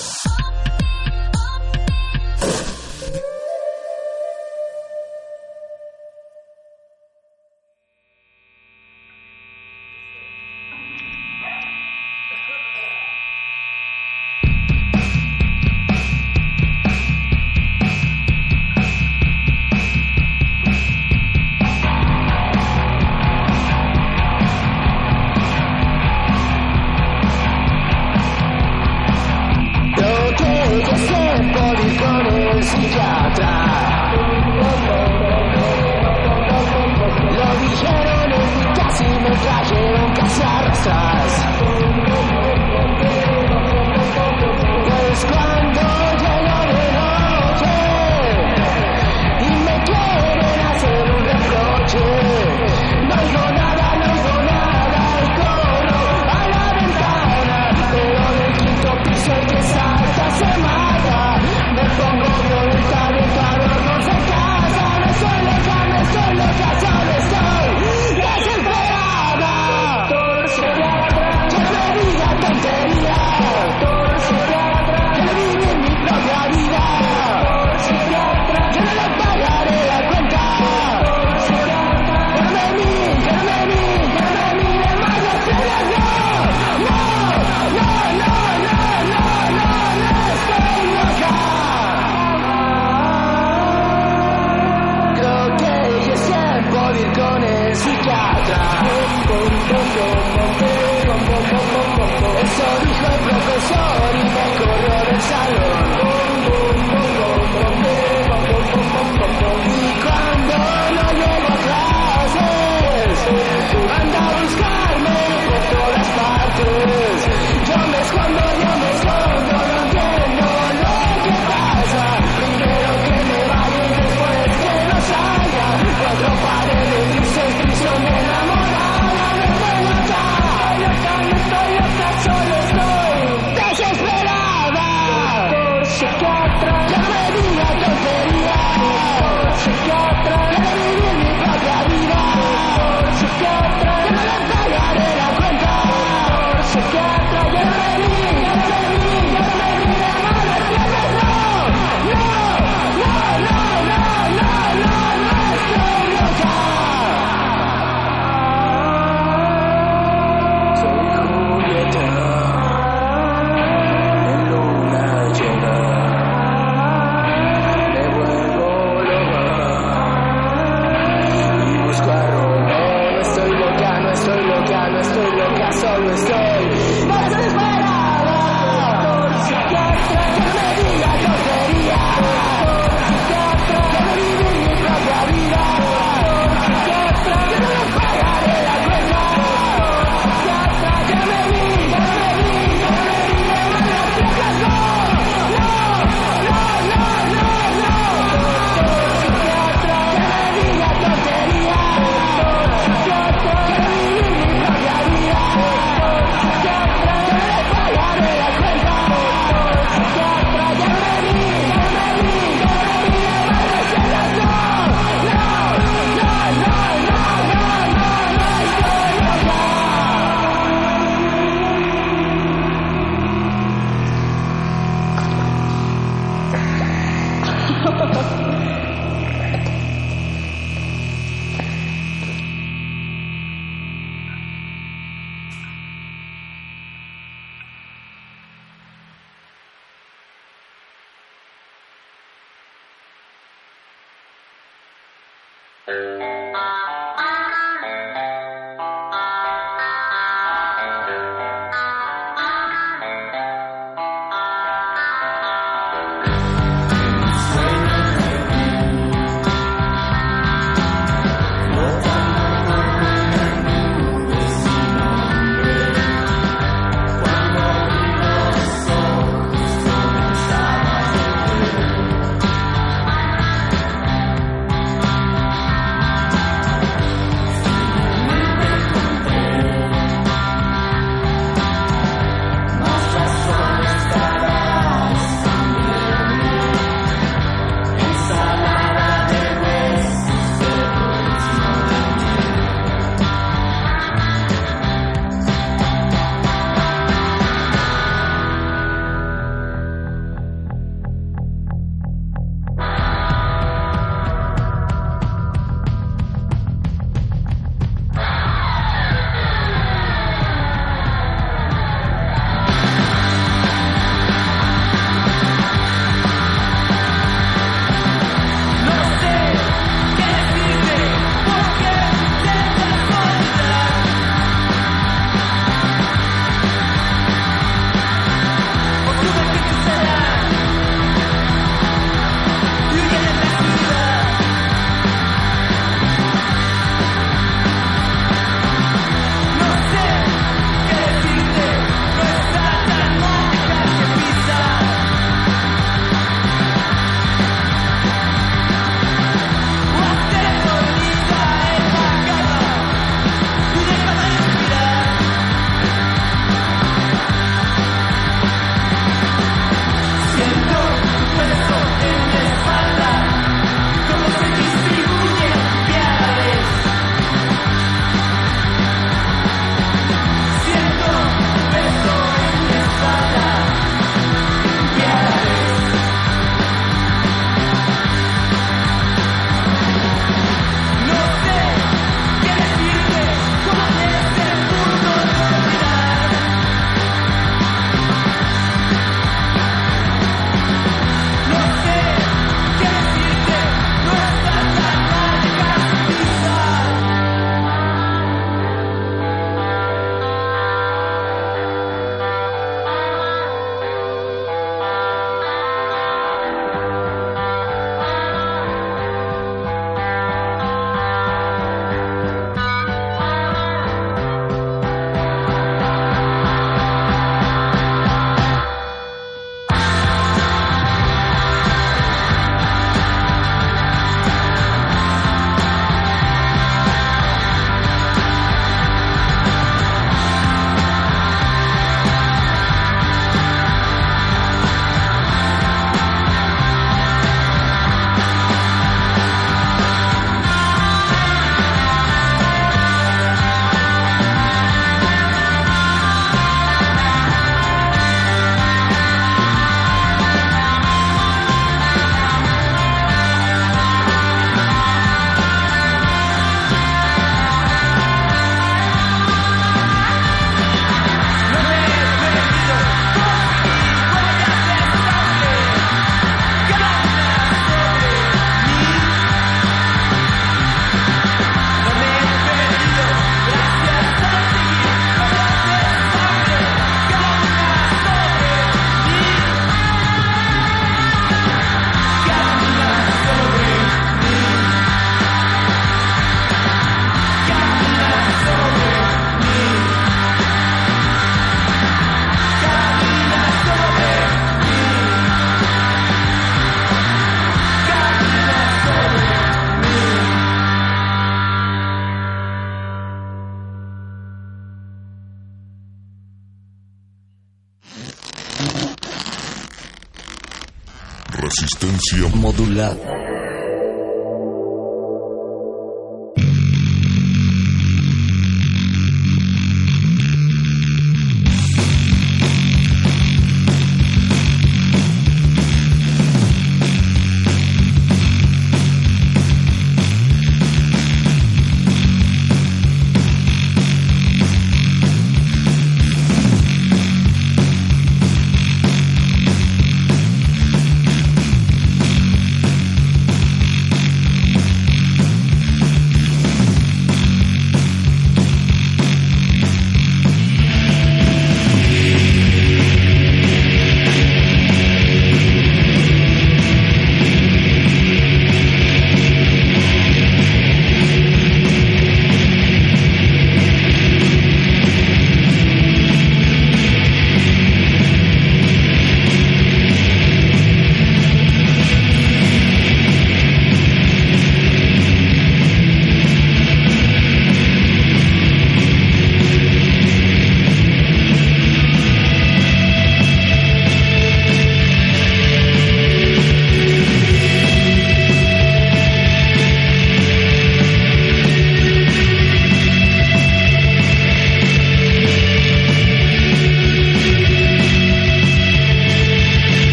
[511.49, 513.28] Resistencia modulada.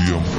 [0.00, 0.29] Resistencia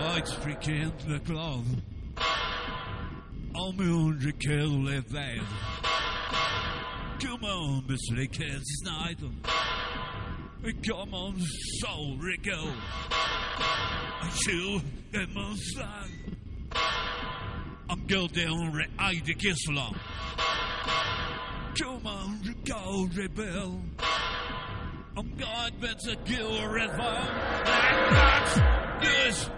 [0.00, 1.06] Geluidsfrekvent to
[4.32, 5.46] kill är värd.
[7.20, 9.30] Come on, besviken Snyder.
[10.86, 11.38] Come on,
[11.80, 12.72] soul Rico.
[14.38, 14.80] Chill,
[15.12, 16.10] demon son.
[17.90, 19.94] I'm going down re the Islam.
[21.78, 23.82] Come on, go rebel.
[25.18, 26.90] I'm God better kill a red.
[26.96, 28.54] That's
[29.02, 29.50] this.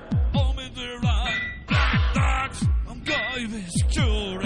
[3.33, 4.39] life is too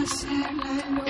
[0.00, 1.09] la luz